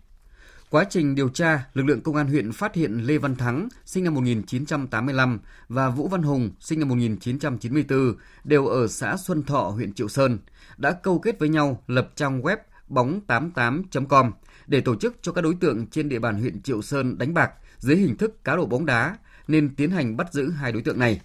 [0.69, 4.03] Quá trình điều tra, lực lượng công an huyện phát hiện Lê Văn Thắng, sinh
[4.03, 9.93] năm 1985 và Vũ Văn Hùng, sinh năm 1994, đều ở xã Xuân Thọ, huyện
[9.93, 10.39] Triệu Sơn,
[10.77, 12.57] đã câu kết với nhau lập trang web
[12.89, 14.31] bóng88.com
[14.67, 17.51] để tổ chức cho các đối tượng trên địa bàn huyện Triệu Sơn đánh bạc
[17.77, 20.99] dưới hình thức cá độ bóng đá nên tiến hành bắt giữ hai đối tượng
[20.99, 21.21] này.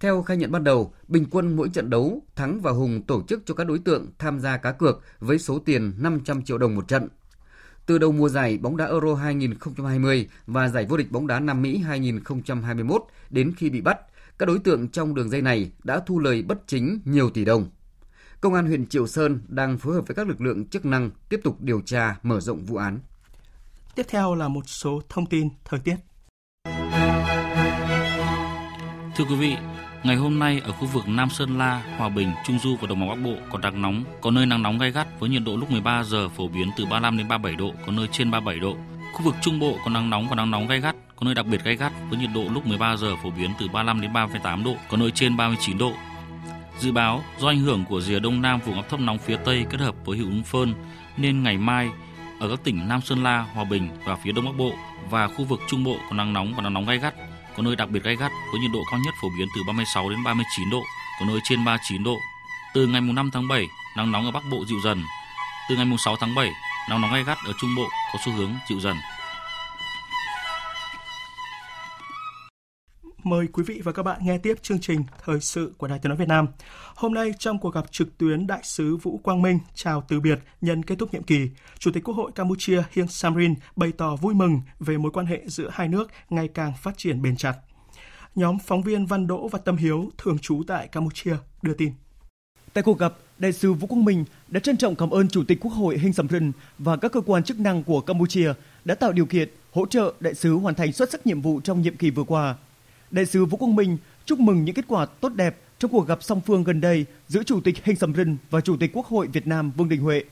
[0.00, 3.42] Theo khai nhận ban đầu, bình quân mỗi trận đấu, Thắng và Hùng tổ chức
[3.46, 6.88] cho các đối tượng tham gia cá cược với số tiền 500 triệu đồng một
[6.88, 7.08] trận.
[7.86, 11.62] Từ đầu mùa giải bóng đá Euro 2020 và giải vô địch bóng đá Nam
[11.62, 13.98] Mỹ 2021 đến khi bị bắt,
[14.38, 17.66] các đối tượng trong đường dây này đã thu lời bất chính nhiều tỷ đồng.
[18.40, 21.40] Công an huyện Triệu Sơn đang phối hợp với các lực lượng chức năng tiếp
[21.44, 22.98] tục điều tra mở rộng vụ án.
[23.94, 25.96] Tiếp theo là một số thông tin thời tiết.
[29.16, 29.56] Thưa quý vị,
[30.04, 33.00] ngày hôm nay ở khu vực Nam Sơn La, Hòa Bình, Trung Du và Đồng
[33.00, 35.56] bằng Bắc Bộ còn nắng nóng, có nơi nắng nóng gay gắt với nhiệt độ
[35.56, 38.76] lúc 13 giờ phổ biến từ 35 đến 37 độ, có nơi trên 37 độ.
[39.12, 41.46] Khu vực Trung Bộ có nắng nóng và nắng nóng gay gắt, có nơi đặc
[41.46, 44.64] biệt gay gắt với nhiệt độ lúc 13 giờ phổ biến từ 35 đến 38
[44.64, 45.92] độ, có nơi trên 39 độ.
[46.78, 49.66] Dự báo do ảnh hưởng của rìa đông nam vùng áp thấp nóng phía tây
[49.70, 50.74] kết hợp với hiệu ứng phơn
[51.16, 51.90] nên ngày mai
[52.40, 54.72] ở các tỉnh Nam Sơn La, Hòa Bình và phía đông bắc bộ
[55.10, 57.14] và khu vực trung bộ có nắng nóng và nắng nóng gay gắt,
[57.58, 60.10] có nơi đặc biệt gay gắt với nhiệt độ cao nhất phổ biến từ 36
[60.10, 60.82] đến 39 độ,
[61.20, 62.16] có nơi trên 39 độ.
[62.74, 65.04] Từ ngày mùng 5 tháng 7, nắng nóng ở Bắc Bộ dịu dần.
[65.68, 66.50] Từ ngày mùng 6 tháng 7,
[66.90, 68.96] nắng nóng gay gắt ở Trung Bộ có xu hướng dịu dần.
[73.28, 76.08] Mời quý vị và các bạn nghe tiếp chương trình Thời sự của Đài Tiếng
[76.08, 76.46] Nói Việt Nam.
[76.94, 80.38] Hôm nay trong cuộc gặp trực tuyến Đại sứ Vũ Quang Minh chào từ biệt
[80.60, 81.48] nhân kết thúc nhiệm kỳ,
[81.78, 85.42] Chủ tịch Quốc hội Campuchia Hieng Samrin bày tỏ vui mừng về mối quan hệ
[85.46, 87.56] giữa hai nước ngày càng phát triển bền chặt.
[88.34, 91.92] Nhóm phóng viên Văn Đỗ và Tâm Hiếu thường trú tại Campuchia đưa tin.
[92.72, 95.58] Tại cuộc gặp, Đại sứ Vũ Quang Minh đã trân trọng cảm ơn Chủ tịch
[95.60, 98.52] Quốc hội Heng Samrin và các cơ quan chức năng của Campuchia
[98.84, 101.82] đã tạo điều kiện hỗ trợ đại sứ hoàn thành xuất sắc nhiệm vụ trong
[101.82, 102.56] nhiệm kỳ vừa qua–
[103.10, 106.22] Đại sứ Vũ Quang Minh chúc mừng những kết quả tốt đẹp trong cuộc gặp
[106.22, 109.46] song phương gần đây giữa Chủ tịch Heng Samrin và Chủ tịch Quốc hội Việt
[109.46, 110.24] Nam Vương Đình Huệ.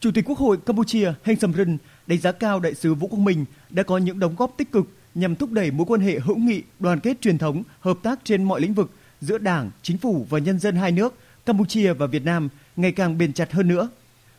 [0.00, 1.76] Chủ tịch Quốc hội Campuchia Heng Samrin
[2.06, 4.86] đánh giá cao đại sứ Vũ Quang Minh đã có những đóng góp tích cực
[5.14, 8.44] nhằm thúc đẩy mối quan hệ hữu nghị, đoàn kết truyền thống, hợp tác trên
[8.44, 11.14] mọi lĩnh vực giữa Đảng, Chính phủ và nhân dân hai nước
[11.46, 13.88] Campuchia và Việt Nam ngày càng bền chặt hơn nữa.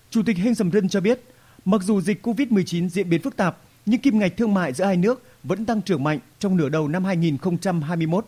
[0.10, 1.20] Chủ tịch Heng Samrin cho biết,
[1.66, 4.98] mặc dù dịch COVID-19 diễn biến phức tạp, nhưng kim ngạch thương mại giữa hai
[4.98, 8.26] nước vẫn tăng trưởng mạnh trong nửa đầu năm 2021.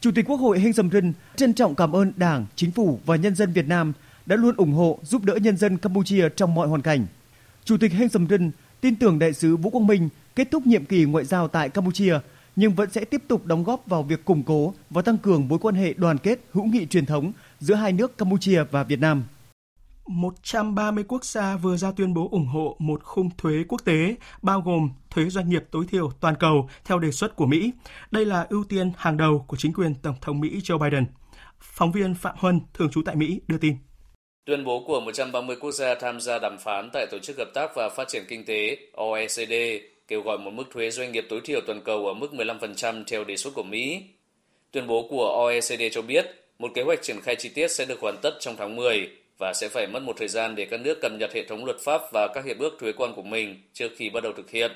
[0.00, 3.34] Chủ tịch Quốc hội Heng Samrin trân trọng cảm ơn Đảng, Chính phủ và nhân
[3.34, 3.92] dân Việt Nam
[4.26, 7.06] đã luôn ủng hộ giúp đỡ nhân dân Campuchia trong mọi hoàn cảnh.
[7.64, 8.50] Chủ tịch Heng Samrin
[8.80, 12.18] tin tưởng đại sứ Vũ Quang Minh kết thúc nhiệm kỳ ngoại giao tại Campuchia
[12.56, 15.58] nhưng vẫn sẽ tiếp tục đóng góp vào việc củng cố và tăng cường mối
[15.58, 19.24] quan hệ đoàn kết hữu nghị truyền thống giữa hai nước Campuchia và Việt Nam.
[20.06, 24.60] 130 quốc gia vừa ra tuyên bố ủng hộ một khung thuế quốc tế bao
[24.60, 27.72] gồm thuế doanh nghiệp tối thiểu toàn cầu theo đề xuất của Mỹ.
[28.10, 31.06] Đây là ưu tiên hàng đầu của chính quyền Tổng thống Mỹ Joe Biden.
[31.60, 33.76] Phóng viên Phạm Huân, thường trú tại Mỹ, đưa tin.
[34.46, 37.70] Tuyên bố của 130 quốc gia tham gia đàm phán tại Tổ chức Hợp tác
[37.76, 39.52] và Phát triển Kinh tế OECD
[40.08, 43.24] kêu gọi một mức thuế doanh nghiệp tối thiểu toàn cầu ở mức 15% theo
[43.24, 44.02] đề xuất của Mỹ.
[44.70, 46.26] Tuyên bố của OECD cho biết
[46.58, 49.52] một kế hoạch triển khai chi tiết sẽ được hoàn tất trong tháng 10 và
[49.54, 52.00] sẽ phải mất một thời gian để các nước cập nhật hệ thống luật pháp
[52.12, 54.72] và các hiệp ước thuế quan của mình trước khi bắt đầu thực hiện.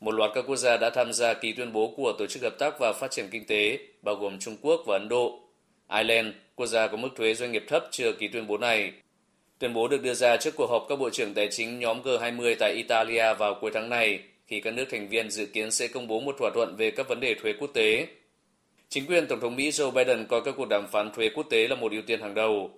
[0.00, 2.58] Một loạt các quốc gia đã tham gia ký tuyên bố của Tổ chức Hợp
[2.58, 5.40] tác và Phát triển Kinh tế, bao gồm Trung Quốc và Ấn Độ.
[5.88, 8.92] Ireland, quốc gia có mức thuế doanh nghiệp thấp chưa ký tuyên bố này.
[9.58, 12.54] Tuyên bố được đưa ra trước cuộc họp các bộ trưởng tài chính nhóm G20
[12.58, 16.06] tại Italia vào cuối tháng này, khi các nước thành viên dự kiến sẽ công
[16.06, 18.06] bố một thỏa thuận về các vấn đề thuế quốc tế.
[18.88, 21.68] Chính quyền Tổng thống Mỹ Joe Biden coi các cuộc đàm phán thuế quốc tế
[21.68, 22.70] là một ưu tiên hàng đầu.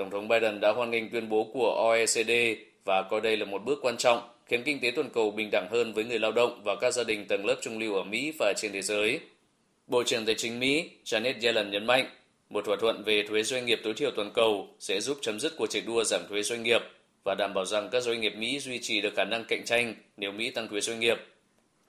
[0.00, 2.30] Tổng thống Biden đã hoan nghênh tuyên bố của OECD
[2.84, 5.68] và coi đây là một bước quan trọng khiến kinh tế toàn cầu bình đẳng
[5.70, 8.32] hơn với người lao động và các gia đình tầng lớp trung lưu ở Mỹ
[8.38, 9.20] và trên thế giới.
[9.86, 12.06] Bộ trưởng Tài chính Mỹ Janet Yellen nhấn mạnh,
[12.50, 15.52] một thỏa thuận về thuế doanh nghiệp tối thiểu toàn cầu sẽ giúp chấm dứt
[15.56, 16.82] cuộc chạy đua giảm thuế doanh nghiệp
[17.24, 19.94] và đảm bảo rằng các doanh nghiệp Mỹ duy trì được khả năng cạnh tranh
[20.16, 21.18] nếu Mỹ tăng thuế doanh nghiệp.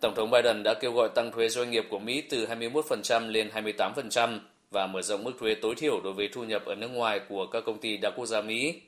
[0.01, 3.49] Tổng thống Biden đã kêu gọi tăng thuế doanh nghiệp của Mỹ từ 21% lên
[3.55, 4.39] 28%
[4.71, 7.47] và mở rộng mức thuế tối thiểu đối với thu nhập ở nước ngoài của
[7.51, 8.81] các công ty đa quốc gia Mỹ.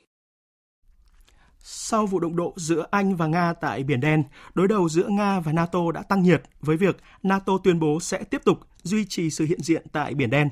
[1.58, 4.24] Sau vụ động độ giữa Anh và Nga tại Biển Đen,
[4.54, 8.24] đối đầu giữa Nga và NATO đã tăng nhiệt với việc NATO tuyên bố sẽ
[8.24, 10.48] tiếp tục duy trì sự hiện diện tại Biển Đen.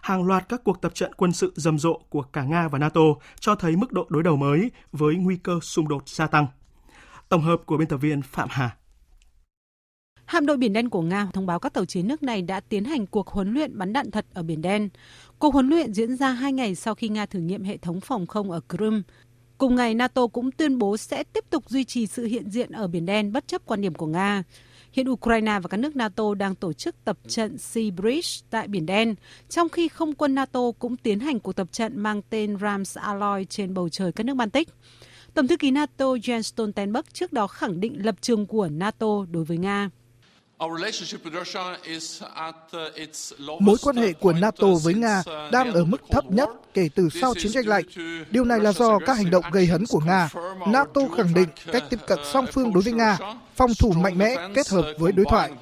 [0.00, 3.00] Hàng loạt các cuộc tập trận quân sự rầm rộ của cả Nga và NATO
[3.40, 6.46] cho thấy mức độ đối đầu mới với nguy cơ xung đột gia tăng.
[7.28, 8.76] Tổng hợp của biên tập viên Phạm Hà.
[10.26, 12.84] Hạm đội Biển Đen của Nga thông báo các tàu chiến nước này đã tiến
[12.84, 14.88] hành cuộc huấn luyện bắn đạn thật ở Biển Đen.
[15.38, 18.26] Cuộc huấn luyện diễn ra hai ngày sau khi Nga thử nghiệm hệ thống phòng
[18.26, 19.00] không ở Crimea.
[19.58, 22.86] Cùng ngày, NATO cũng tuyên bố sẽ tiếp tục duy trì sự hiện diện ở
[22.86, 24.42] Biển Đen bất chấp quan điểm của Nga.
[24.92, 28.86] Hiện Ukraine và các nước NATO đang tổ chức tập trận Sea Bridge tại Biển
[28.86, 29.14] Đen,
[29.48, 33.44] trong khi không quân NATO cũng tiến hành cuộc tập trận mang tên Rams Alloy
[33.44, 34.68] trên bầu trời các nước Baltic.
[35.34, 39.44] Tổng thư ký NATO Jens Stoltenberg trước đó khẳng định lập trường của NATO đối
[39.44, 39.90] với Nga.
[43.60, 47.34] Mối quan hệ của NATO với Nga đang ở mức thấp nhất kể từ sau
[47.34, 47.84] chiến tranh lạnh.
[48.30, 50.28] Điều này là do các hành động gây hấn của Nga.
[50.68, 53.18] NATO khẳng định cách tiếp cận song phương đối với Nga,
[53.56, 55.52] phòng thủ mạnh mẽ kết hợp với đối thoại.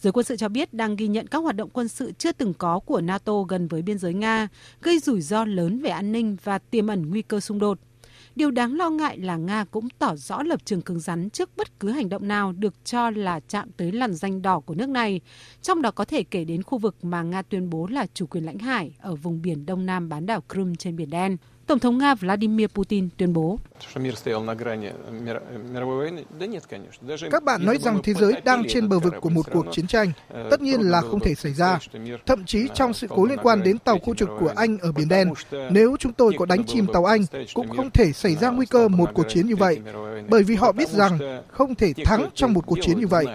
[0.00, 2.54] Giới quân sự cho biết đang ghi nhận các hoạt động quân sự chưa từng
[2.54, 4.48] có của NATO gần với biên giới Nga,
[4.82, 7.78] gây rủi ro lớn về an ninh và tiềm ẩn nguy cơ xung đột.
[8.38, 11.80] Điều đáng lo ngại là Nga cũng tỏ rõ lập trường cứng rắn trước bất
[11.80, 15.20] cứ hành động nào được cho là chạm tới làn danh đỏ của nước này,
[15.62, 18.44] trong đó có thể kể đến khu vực mà Nga tuyên bố là chủ quyền
[18.44, 21.36] lãnh hải ở vùng biển đông nam bán đảo Crimea trên Biển Đen.
[21.68, 23.58] Tổng thống Nga Vladimir Putin tuyên bố.
[27.30, 30.12] Các bạn nói rằng thế giới đang trên bờ vực của một cuộc chiến tranh.
[30.50, 31.78] Tất nhiên là không thể xảy ra.
[32.26, 35.08] Thậm chí trong sự cố liên quan đến tàu khu trục của Anh ở Biển
[35.08, 35.32] Đen,
[35.70, 38.88] nếu chúng tôi có đánh chìm tàu Anh, cũng không thể xảy ra nguy cơ
[38.88, 39.80] một cuộc chiến như vậy.
[40.28, 43.26] Bởi vì họ biết rằng không thể thắng trong một cuộc chiến như vậy.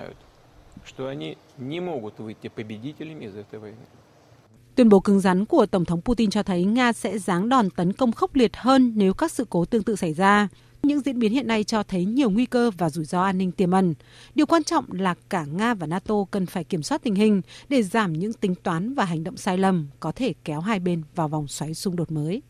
[4.75, 7.93] Tuyên bố cứng rắn của Tổng thống Putin cho thấy Nga sẽ giáng đòn tấn
[7.93, 10.47] công khốc liệt hơn nếu các sự cố tương tự xảy ra.
[10.83, 13.51] Những diễn biến hiện nay cho thấy nhiều nguy cơ và rủi ro an ninh
[13.51, 13.93] tiềm ẩn.
[14.35, 17.83] Điều quan trọng là cả Nga và NATO cần phải kiểm soát tình hình để
[17.83, 21.27] giảm những tính toán và hành động sai lầm có thể kéo hai bên vào
[21.27, 22.41] vòng xoáy xung đột mới.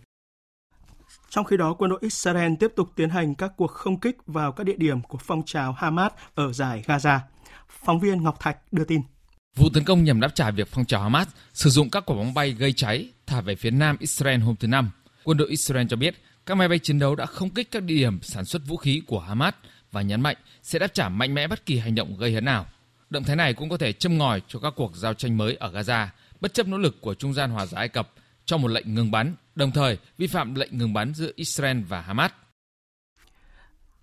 [1.30, 4.52] Trong khi đó, quân đội Israel tiếp tục tiến hành các cuộc không kích vào
[4.52, 7.20] các địa điểm của phong trào Hamas ở giải Gaza.
[7.68, 9.02] Phóng viên Ngọc Thạch đưa tin.
[9.56, 12.34] Vụ tấn công nhằm đáp trả việc phong trào Hamas sử dụng các quả bóng
[12.34, 14.92] bay gây cháy thả về phía nam Israel hôm thứ Năm.
[15.24, 17.96] Quân đội Israel cho biết các máy bay chiến đấu đã không kích các địa
[17.96, 19.54] điểm sản xuất vũ khí của Hamas
[19.92, 22.66] và nhấn mạnh sẽ đáp trả mạnh mẽ bất kỳ hành động gây hấn nào.
[23.10, 25.72] Động thái này cũng có thể châm ngòi cho các cuộc giao tranh mới ở
[25.72, 26.08] Gaza,
[26.42, 28.10] bất chấp nỗ lực của trung gian hòa giải Ai Cập
[28.46, 32.02] cho một lệnh ngừng bắn, đồng thời vi phạm lệnh ngừng bắn giữa Israel và
[32.02, 32.32] Hamas.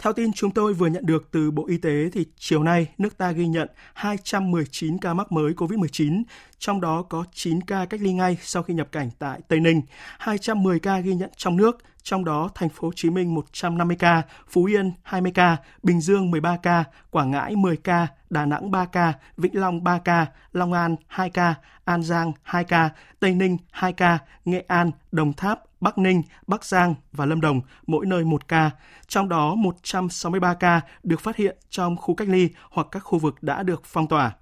[0.00, 3.18] Theo tin chúng tôi vừa nhận được từ Bộ Y tế thì chiều nay nước
[3.18, 6.22] ta ghi nhận 219 ca mắc mới COVID-19,
[6.58, 9.82] trong đó có 9 ca cách ly ngay sau khi nhập cảnh tại Tây Ninh,
[10.18, 14.22] 210 ca ghi nhận trong nước, trong đó thành phố Hồ Chí Minh 150 ca,
[14.48, 18.84] Phú Yên 20 ca, Bình Dương 13 ca, Quảng Ngãi 10 ca, Đà Nẵng 3
[18.84, 22.90] ca, Vĩnh Long 3 ca, Long An 2 ca, An Giang 2 ca,
[23.20, 27.60] Tây Ninh 2 ca, Nghệ An, Đồng Tháp, Bắc Ninh, Bắc Giang và Lâm Đồng
[27.86, 28.70] mỗi nơi 1 ca,
[29.08, 33.42] trong đó 163 ca được phát hiện trong khu cách ly hoặc các khu vực
[33.42, 34.32] đã được phong tỏa.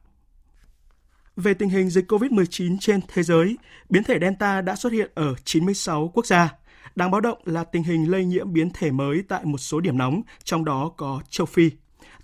[1.36, 3.56] Về tình hình dịch COVID-19 trên thế giới,
[3.90, 6.54] biến thể Delta đã xuất hiện ở 96 quốc gia.
[6.94, 9.98] Đáng báo động là tình hình lây nhiễm biến thể mới tại một số điểm
[9.98, 11.70] nóng, trong đó có châu Phi.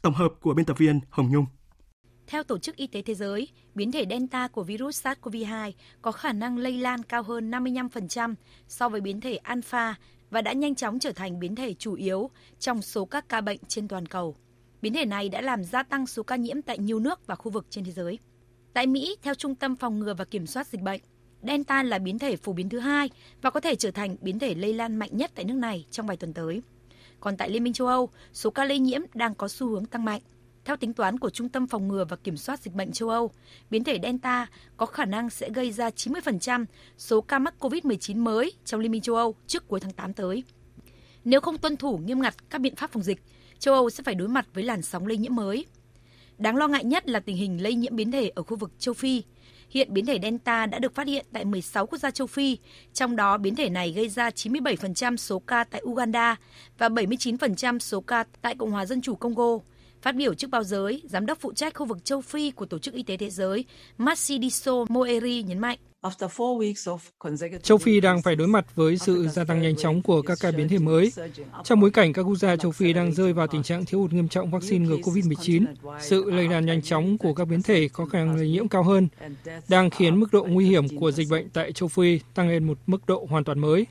[0.03, 1.47] Tổng hợp của biên tập viên Hồng Nhung.
[2.27, 5.72] Theo Tổ chức Y tế Thế giới, biến thể Delta của virus SARS-CoV-2
[6.03, 8.35] có khả năng lây lan cao hơn 55%
[8.68, 9.95] so với biến thể Alpha
[10.31, 13.59] và đã nhanh chóng trở thành biến thể chủ yếu trong số các ca bệnh
[13.68, 14.37] trên toàn cầu.
[14.83, 17.51] Biến thể này đã làm gia tăng số ca nhiễm tại nhiều nước và khu
[17.51, 18.18] vực trên thế giới.
[18.72, 21.01] Tại Mỹ, theo Trung tâm Phòng ngừa và Kiểm soát Dịch bệnh,
[21.43, 23.11] Delta là biến thể phổ biến thứ hai
[23.43, 26.07] và có thể trở thành biến thể lây lan mạnh nhất tại nước này trong
[26.07, 26.62] vài tuần tới.
[27.20, 30.05] Còn tại Liên minh châu Âu, số ca lây nhiễm đang có xu hướng tăng
[30.05, 30.20] mạnh.
[30.65, 33.31] Theo tính toán của Trung tâm Phòng ngừa và Kiểm soát Dịch bệnh châu Âu,
[33.71, 34.47] biến thể Delta
[34.77, 36.65] có khả năng sẽ gây ra 90%
[36.99, 40.45] số ca mắc COVID-19 mới trong Liên minh châu Âu trước cuối tháng 8 tới.
[41.25, 43.23] Nếu không tuân thủ nghiêm ngặt các biện pháp phòng dịch,
[43.59, 45.67] châu Âu sẽ phải đối mặt với làn sóng lây nhiễm mới.
[46.39, 48.95] Đáng lo ngại nhất là tình hình lây nhiễm biến thể ở khu vực châu
[48.95, 49.23] Phi.
[49.71, 52.59] Hiện biến thể Delta đã được phát hiện tại 16 quốc gia châu Phi,
[52.93, 56.37] trong đó biến thể này gây ra 97% số ca tại Uganda
[56.79, 59.59] và 79% số ca tại Cộng hòa Dân chủ Congo.
[60.05, 62.79] Phát biểu trước báo giới, Giám đốc phụ trách khu vực châu Phi của Tổ
[62.79, 63.65] chức Y tế Thế giới
[63.99, 65.79] Matsidiso Moeri nhấn mạnh.
[67.63, 70.51] Châu Phi đang phải đối mặt với sự gia tăng nhanh chóng của các ca
[70.51, 71.13] biến thể mới.
[71.65, 74.13] Trong bối cảnh các quốc gia châu Phi đang rơi vào tình trạng thiếu hụt
[74.13, 75.65] nghiêm trọng vaccine ngừa COVID-19,
[76.01, 78.83] sự lây lan nhanh chóng của các biến thể có khả năng lây nhiễm cao
[78.83, 79.09] hơn,
[79.69, 82.79] đang khiến mức độ nguy hiểm của dịch bệnh tại châu Phi tăng lên một
[82.87, 83.87] mức độ hoàn toàn mới.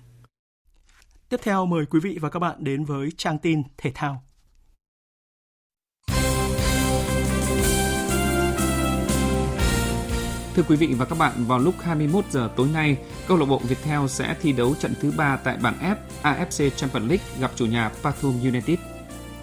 [1.30, 4.24] Tiếp theo mời quý vị và các bạn đến với trang tin thể thao.
[10.55, 12.97] Thưa quý vị và các bạn, vào lúc 21 giờ tối nay,
[13.27, 17.09] câu lạc bộ Viettel sẽ thi đấu trận thứ 3 tại bảng F AFC Champions
[17.09, 18.79] League gặp chủ nhà Pathum United.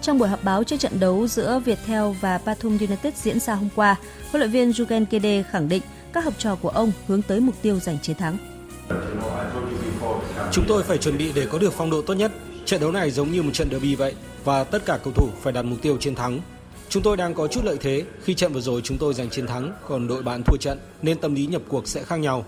[0.01, 3.69] Trong buổi họp báo trước trận đấu giữa Viettel và Pathum United diễn ra hôm
[3.75, 3.95] qua,
[4.31, 5.81] huấn luyện viên Jurgen Kede khẳng định
[6.13, 8.37] các học trò của ông hướng tới mục tiêu giành chiến thắng.
[10.51, 12.31] Chúng tôi phải chuẩn bị để có được phong độ tốt nhất.
[12.65, 15.53] Trận đấu này giống như một trận derby vậy và tất cả cầu thủ phải
[15.53, 16.39] đặt mục tiêu chiến thắng.
[16.91, 19.47] Chúng tôi đang có chút lợi thế khi trận vừa rồi chúng tôi giành chiến
[19.47, 22.45] thắng còn đội bạn thua trận nên tâm lý nhập cuộc sẽ khác nhau.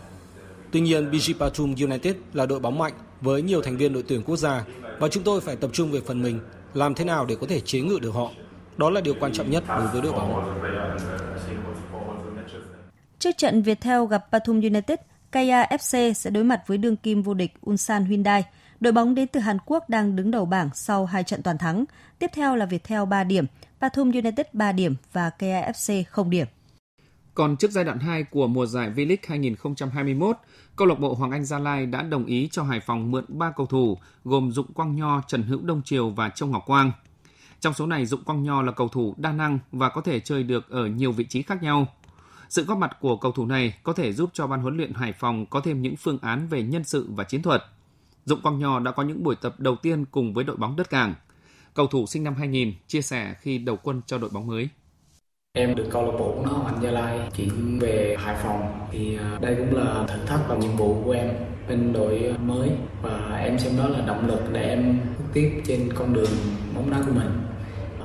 [0.72, 4.24] Tuy nhiên BG Patum United là đội bóng mạnh với nhiều thành viên đội tuyển
[4.24, 4.66] quốc gia
[5.00, 6.40] và chúng tôi phải tập trung về phần mình
[6.74, 8.32] làm thế nào để có thể chế ngự được họ.
[8.78, 10.60] Đó là điều quan trọng nhất đối với đội bóng.
[13.20, 15.00] Trước trận Viettel gặp Pathum United,
[15.32, 18.44] Kaya FC sẽ đối mặt với đương kim vô địch Ulsan Hyundai.
[18.80, 21.86] Đội bóng đến từ Hàn Quốc đang đứng đầu bảng sau hai trận toàn thắng.
[22.20, 23.46] Tiếp theo là Viettel 3 điểm,
[23.84, 26.48] Pathum United 3 điểm và KAFC 0 điểm.
[27.34, 30.38] Còn trước giai đoạn 2 của mùa giải V-League 2021,
[30.76, 33.52] câu lạc bộ Hoàng Anh Gia Lai đã đồng ý cho Hải Phòng mượn 3
[33.52, 36.92] cầu thủ gồm Dụng Quang Nho, Trần Hữu Đông Triều và Châu Ngọc Quang.
[37.60, 40.44] Trong số này, Dụng Quang Nho là cầu thủ đa năng và có thể chơi
[40.44, 41.88] được ở nhiều vị trí khác nhau.
[42.50, 45.14] Sự góp mặt của cầu thủ này có thể giúp cho ban huấn luyện Hải
[45.14, 47.64] Phòng có thêm những phương án về nhân sự và chiến thuật.
[48.26, 50.90] Dụng Quang Nho đã có những buổi tập đầu tiên cùng với đội bóng đất
[50.90, 51.14] cảng.
[51.74, 54.70] Cầu thủ sinh năm 2000 chia sẻ khi đầu quân cho đội bóng mới.
[55.54, 59.38] Em được câu lạc bộ nó Hoàng Gia Lai chuyển về Hải Phòng thì à,
[59.42, 61.30] đây cũng là thử thách và nhiệm vụ của em
[61.70, 62.70] bên đội mới
[63.02, 66.32] và em xem đó là động lực để em bước tiếp trên con đường
[66.76, 67.42] bóng đá của mình.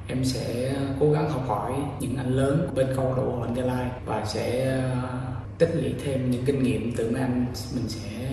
[0.09, 3.63] Em sẽ cố gắng học hỏi những anh lớn bên câu lạc bộ Hoàng Gia
[3.63, 5.03] Lai và sẽ à,
[5.59, 8.33] tích lũy thêm những kinh nghiệm từ mấy anh mình sẽ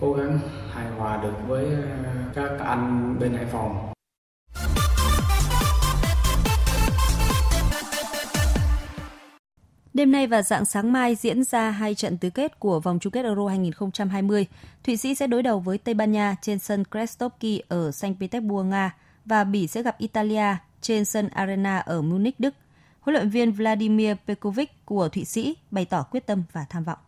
[0.00, 0.38] cố gắng
[0.70, 3.91] hài hòa được với à, các anh bên Hải Phòng
[9.94, 13.12] Đêm nay và dạng sáng mai diễn ra hai trận tứ kết của vòng chung
[13.12, 14.46] kết Euro 2020.
[14.84, 18.70] Thụy Sĩ sẽ đối đầu với Tây Ban Nha trên sân Krestovki ở Saint Petersburg,
[18.70, 22.54] Nga và Bỉ sẽ gặp Italia trên sân Arena ở Munich, Đức.
[23.00, 26.98] Huấn luyện viên Vladimir Pekovic của Thụy Sĩ bày tỏ quyết tâm và tham vọng.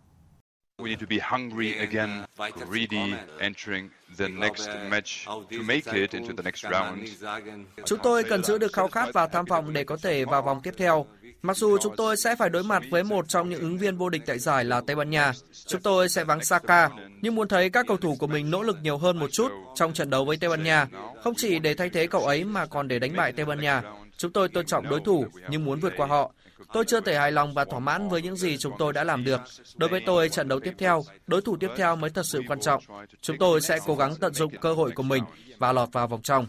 [0.78, 2.24] We need to be hungry again,
[2.72, 7.24] really entering the next match to make it into the next round.
[7.84, 10.60] Chúng tôi cần giữ được khao khát và tham vọng để có thể vào vòng
[10.62, 11.06] tiếp theo.
[11.44, 14.08] Mặc dù chúng tôi sẽ phải đối mặt với một trong những ứng viên vô
[14.08, 15.32] địch tại giải là Tây Ban Nha,
[15.66, 16.90] chúng tôi sẽ vắng Saka,
[17.20, 19.92] nhưng muốn thấy các cầu thủ của mình nỗ lực nhiều hơn một chút trong
[19.92, 20.86] trận đấu với Tây Ban Nha,
[21.24, 23.82] không chỉ để thay thế cậu ấy mà còn để đánh bại Tây Ban Nha.
[24.16, 26.32] Chúng tôi tôn trọng đối thủ nhưng muốn vượt qua họ.
[26.72, 29.24] Tôi chưa thể hài lòng và thỏa mãn với những gì chúng tôi đã làm
[29.24, 29.40] được.
[29.76, 32.60] Đối với tôi, trận đấu tiếp theo, đối thủ tiếp theo mới thật sự quan
[32.60, 32.82] trọng.
[33.20, 35.24] Chúng tôi sẽ cố gắng tận dụng cơ hội của mình
[35.58, 36.46] và lọt vào vòng trong.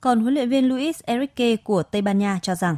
[0.00, 2.76] Còn huấn luyện viên Luis Enrique của Tây Ban Nha cho rằng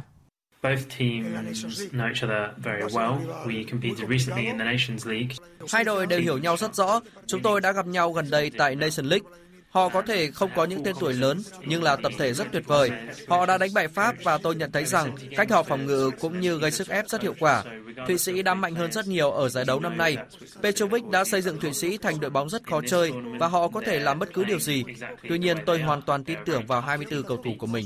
[5.71, 7.01] Hai đội đều hiểu nhau rất rõ.
[7.27, 9.29] Chúng tôi đã gặp nhau gần đây tại Nation League.
[9.71, 12.63] Họ có thể không có những tên tuổi lớn, nhưng là tập thể rất tuyệt
[12.67, 12.91] vời.
[13.27, 16.39] Họ đã đánh bại Pháp và tôi nhận thấy rằng cách họ phòng ngự cũng
[16.39, 17.63] như gây sức ép rất hiệu quả.
[18.07, 20.17] Thụy Sĩ đã mạnh hơn rất nhiều ở giải đấu năm nay.
[20.63, 23.81] Petrovic đã xây dựng Thụy Sĩ thành đội bóng rất khó chơi và họ có
[23.85, 24.83] thể làm bất cứ điều gì.
[25.29, 27.85] Tuy nhiên, tôi hoàn toàn tin tưởng vào 24 cầu thủ của mình.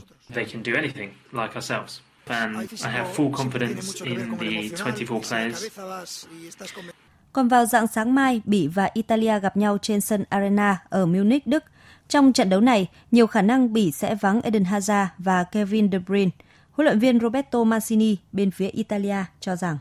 [7.34, 11.48] Còn vào dạng sáng mai, Bỉ và Italia gặp nhau trên sân Arena ở Munich,
[11.48, 11.64] Đức.
[12.10, 16.00] Trong trận đấu này, nhiều khả năng Bỉ sẽ vắng Eden Hazard và Kevin De
[16.00, 16.32] Bruyne.
[16.72, 19.78] Huấn luyện viên Roberto Mancini bên phía Italia cho rằng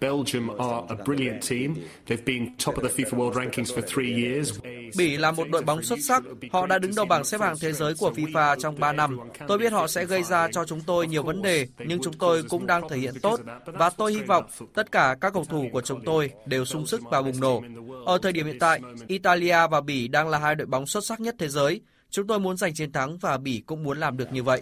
[0.00, 1.74] Belgium are a brilliant team.
[2.06, 4.60] They've been top of the FIFA World Rankings for three years.
[4.96, 6.22] Bỉ là một đội bóng xuất sắc.
[6.52, 9.18] Họ đã đứng đầu bảng xếp hạng thế giới của FIFA trong 3 năm.
[9.48, 12.42] Tôi biết họ sẽ gây ra cho chúng tôi nhiều vấn đề, nhưng chúng tôi
[12.42, 14.44] cũng đang thể hiện tốt và tôi hy vọng
[14.74, 17.62] tất cả các cầu thủ của chúng tôi đều sung sức và bùng nổ.
[18.06, 21.20] Ở thời điểm hiện tại, Italia và Bỉ đang là hai đội bóng xuất sắc
[21.20, 21.80] nhất thế giới.
[22.10, 24.60] Chúng tôi muốn giành chiến thắng và Bỉ cũng muốn làm được như vậy.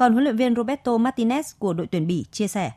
[0.00, 2.70] Còn huấn luyện viên Roberto Martinez của đội tuyển Bỉ chia sẻ.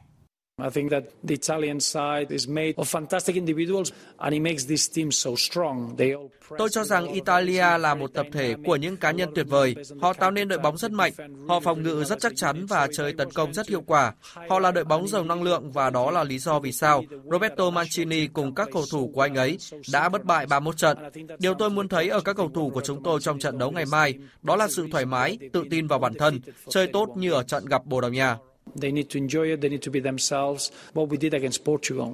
[0.61, 4.87] I think that the Italian side is made of fantastic individuals and it makes this
[4.95, 5.95] team so strong.
[5.97, 9.45] They all Tôi cho rằng Italia là một tập thể của những cá nhân tuyệt
[9.49, 9.75] vời.
[10.01, 11.13] Họ tạo nên đội bóng rất mạnh,
[11.47, 14.13] họ phòng ngự rất chắc chắn và chơi tấn công rất hiệu quả.
[14.49, 17.69] Họ là đội bóng giàu năng lượng và đó là lý do vì sao Roberto
[17.69, 19.57] Mancini cùng các cầu thủ của anh ấy
[19.93, 20.97] đã bất bại 31 trận.
[21.39, 23.85] Điều tôi muốn thấy ở các cầu thủ của chúng tôi trong trận đấu ngày
[23.85, 27.43] mai đó là sự thoải mái, tự tin vào bản thân, chơi tốt như ở
[27.43, 28.37] trận gặp Bồ Đào Nha.
[28.81, 32.07] They need to enjoy it, they need to be themselves, what we did against Portugal.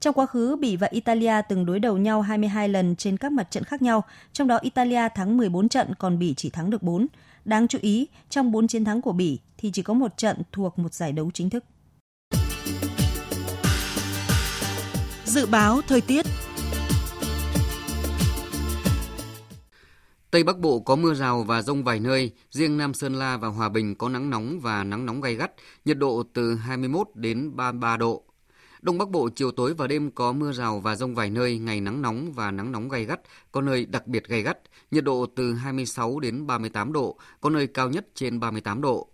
[0.00, 3.50] Trong quá khứ, Bỉ và Italia từng đối đầu nhau 22 lần trên các mặt
[3.50, 7.06] trận khác nhau, trong đó Italia thắng 14 trận còn Bỉ chỉ thắng được 4.
[7.44, 10.78] Đáng chú ý, trong 4 chiến thắng của Bỉ thì chỉ có một trận thuộc
[10.78, 11.64] một giải đấu chính thức.
[15.24, 16.26] Dự báo thời tiết
[20.30, 23.48] Tây Bắc Bộ có mưa rào và rông vài nơi, riêng Nam Sơn La và
[23.48, 25.52] Hòa Bình có nắng nóng và nắng nóng gay gắt,
[25.84, 28.22] nhiệt độ từ 21 đến 33 độ.
[28.80, 31.80] Đông Bắc Bộ chiều tối và đêm có mưa rào và rông vài nơi, ngày
[31.80, 33.20] nắng nóng và nắng nóng gay gắt,
[33.52, 34.58] có nơi đặc biệt gay gắt,
[34.90, 39.08] nhiệt độ từ 26 đến 38 độ, có nơi cao nhất trên 38 độ.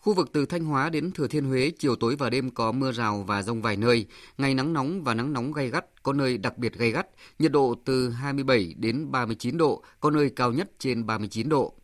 [0.00, 2.92] Khu vực từ Thanh Hóa đến Thừa Thiên Huế chiều tối và đêm có mưa
[2.92, 4.06] rào và rông vài nơi,
[4.38, 7.06] ngày nắng nóng và nắng nóng gay gắt, có nơi đặc biệt gay gắt,
[7.38, 11.74] nhiệt độ từ 27 đến 39 độ, có nơi cao nhất trên 39 độ.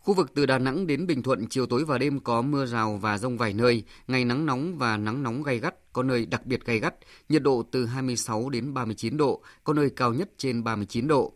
[0.00, 2.96] Khu vực từ Đà Nẵng đến Bình Thuận chiều tối và đêm có mưa rào
[2.96, 6.46] và rông vài nơi, ngày nắng nóng và nắng nóng gay gắt, có nơi đặc
[6.46, 6.94] biệt gay gắt,
[7.28, 11.34] nhiệt độ từ 26 đến 39 độ, có nơi cao nhất trên 39 độ.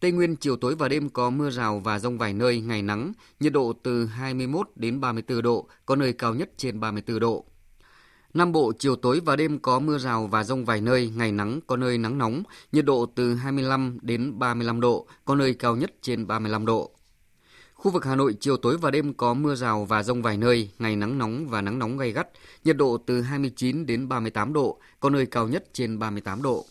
[0.00, 3.12] Tây Nguyên chiều tối và đêm có mưa rào và rông vài nơi, ngày nắng,
[3.40, 7.44] nhiệt độ từ 21 đến 34 độ, có nơi cao nhất trên 34 độ.
[8.34, 11.60] Nam Bộ chiều tối và đêm có mưa rào và rông vài nơi, ngày nắng
[11.66, 12.42] có nơi nắng nóng,
[12.72, 16.90] nhiệt độ từ 25 đến 35 độ, có nơi cao nhất trên 35 độ.
[17.74, 20.70] Khu vực Hà Nội chiều tối và đêm có mưa rào và rông vài nơi,
[20.78, 22.28] ngày nắng nóng và nắng nóng gay gắt,
[22.64, 26.66] nhiệt độ từ 29 đến 38 độ, có nơi cao nhất trên 38 độ.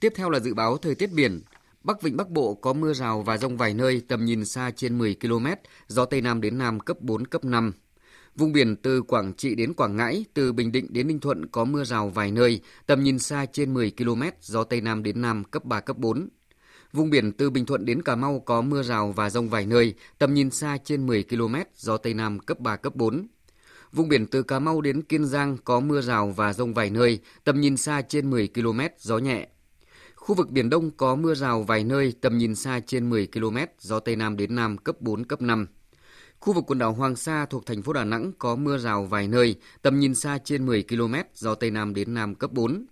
[0.00, 1.40] Tiếp theo là dự báo thời tiết biển.
[1.86, 4.98] Bắc Vịnh Bắc Bộ có mưa rào và rông vài nơi, tầm nhìn xa trên
[4.98, 5.46] 10 km,
[5.86, 7.72] gió Tây Nam đến Nam cấp 4, cấp 5.
[8.36, 11.64] Vùng biển từ Quảng Trị đến Quảng Ngãi, từ Bình Định đến Ninh Thuận có
[11.64, 15.44] mưa rào vài nơi, tầm nhìn xa trên 10 km, gió Tây Nam đến Nam
[15.44, 16.28] cấp 3, cấp 4.
[16.92, 19.94] Vùng biển từ Bình Thuận đến Cà Mau có mưa rào và rông vài nơi,
[20.18, 23.26] tầm nhìn xa trên 10 km, gió Tây Nam cấp 3, cấp 4.
[23.92, 27.18] Vùng biển từ Cà Mau đến Kiên Giang có mưa rào và rông vài nơi,
[27.44, 29.48] tầm nhìn xa trên 10 km, gió nhẹ.
[30.26, 33.56] Khu vực Biển Đông có mưa rào vài nơi, tầm nhìn xa trên 10 km,
[33.78, 35.66] gió Tây Nam đến Nam cấp 4, cấp 5.
[36.38, 39.28] Khu vực quần đảo Hoàng Sa thuộc thành phố Đà Nẵng có mưa rào vài
[39.28, 42.86] nơi, tầm nhìn xa trên 10 km, gió Tây Nam đến Nam cấp 4.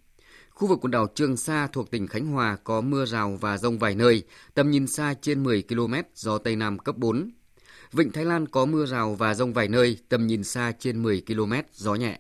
[0.51, 3.79] Khu vực quần đảo Trường Sa thuộc tỉnh Khánh Hòa có mưa rào và rông
[3.79, 4.23] vài nơi,
[4.55, 7.31] tầm nhìn xa trên 10 km, gió Tây Nam cấp 4.
[7.93, 11.23] Vịnh Thái Lan có mưa rào và rông vài nơi, tầm nhìn xa trên 10
[11.27, 12.19] km, gió nhẹ.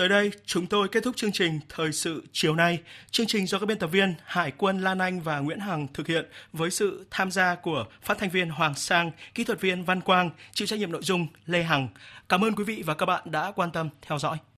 [0.00, 2.78] Tới đây, chúng tôi kết thúc chương trình Thời sự chiều nay.
[3.10, 6.06] Chương trình do các biên tập viên Hải quân Lan Anh và Nguyễn Hằng thực
[6.06, 10.00] hiện với sự tham gia của phát thanh viên Hoàng Sang, kỹ thuật viên Văn
[10.00, 11.88] Quang, chịu trách nhiệm nội dung Lê Hằng.
[12.28, 14.36] Cảm ơn quý vị và các bạn đã quan tâm theo dõi.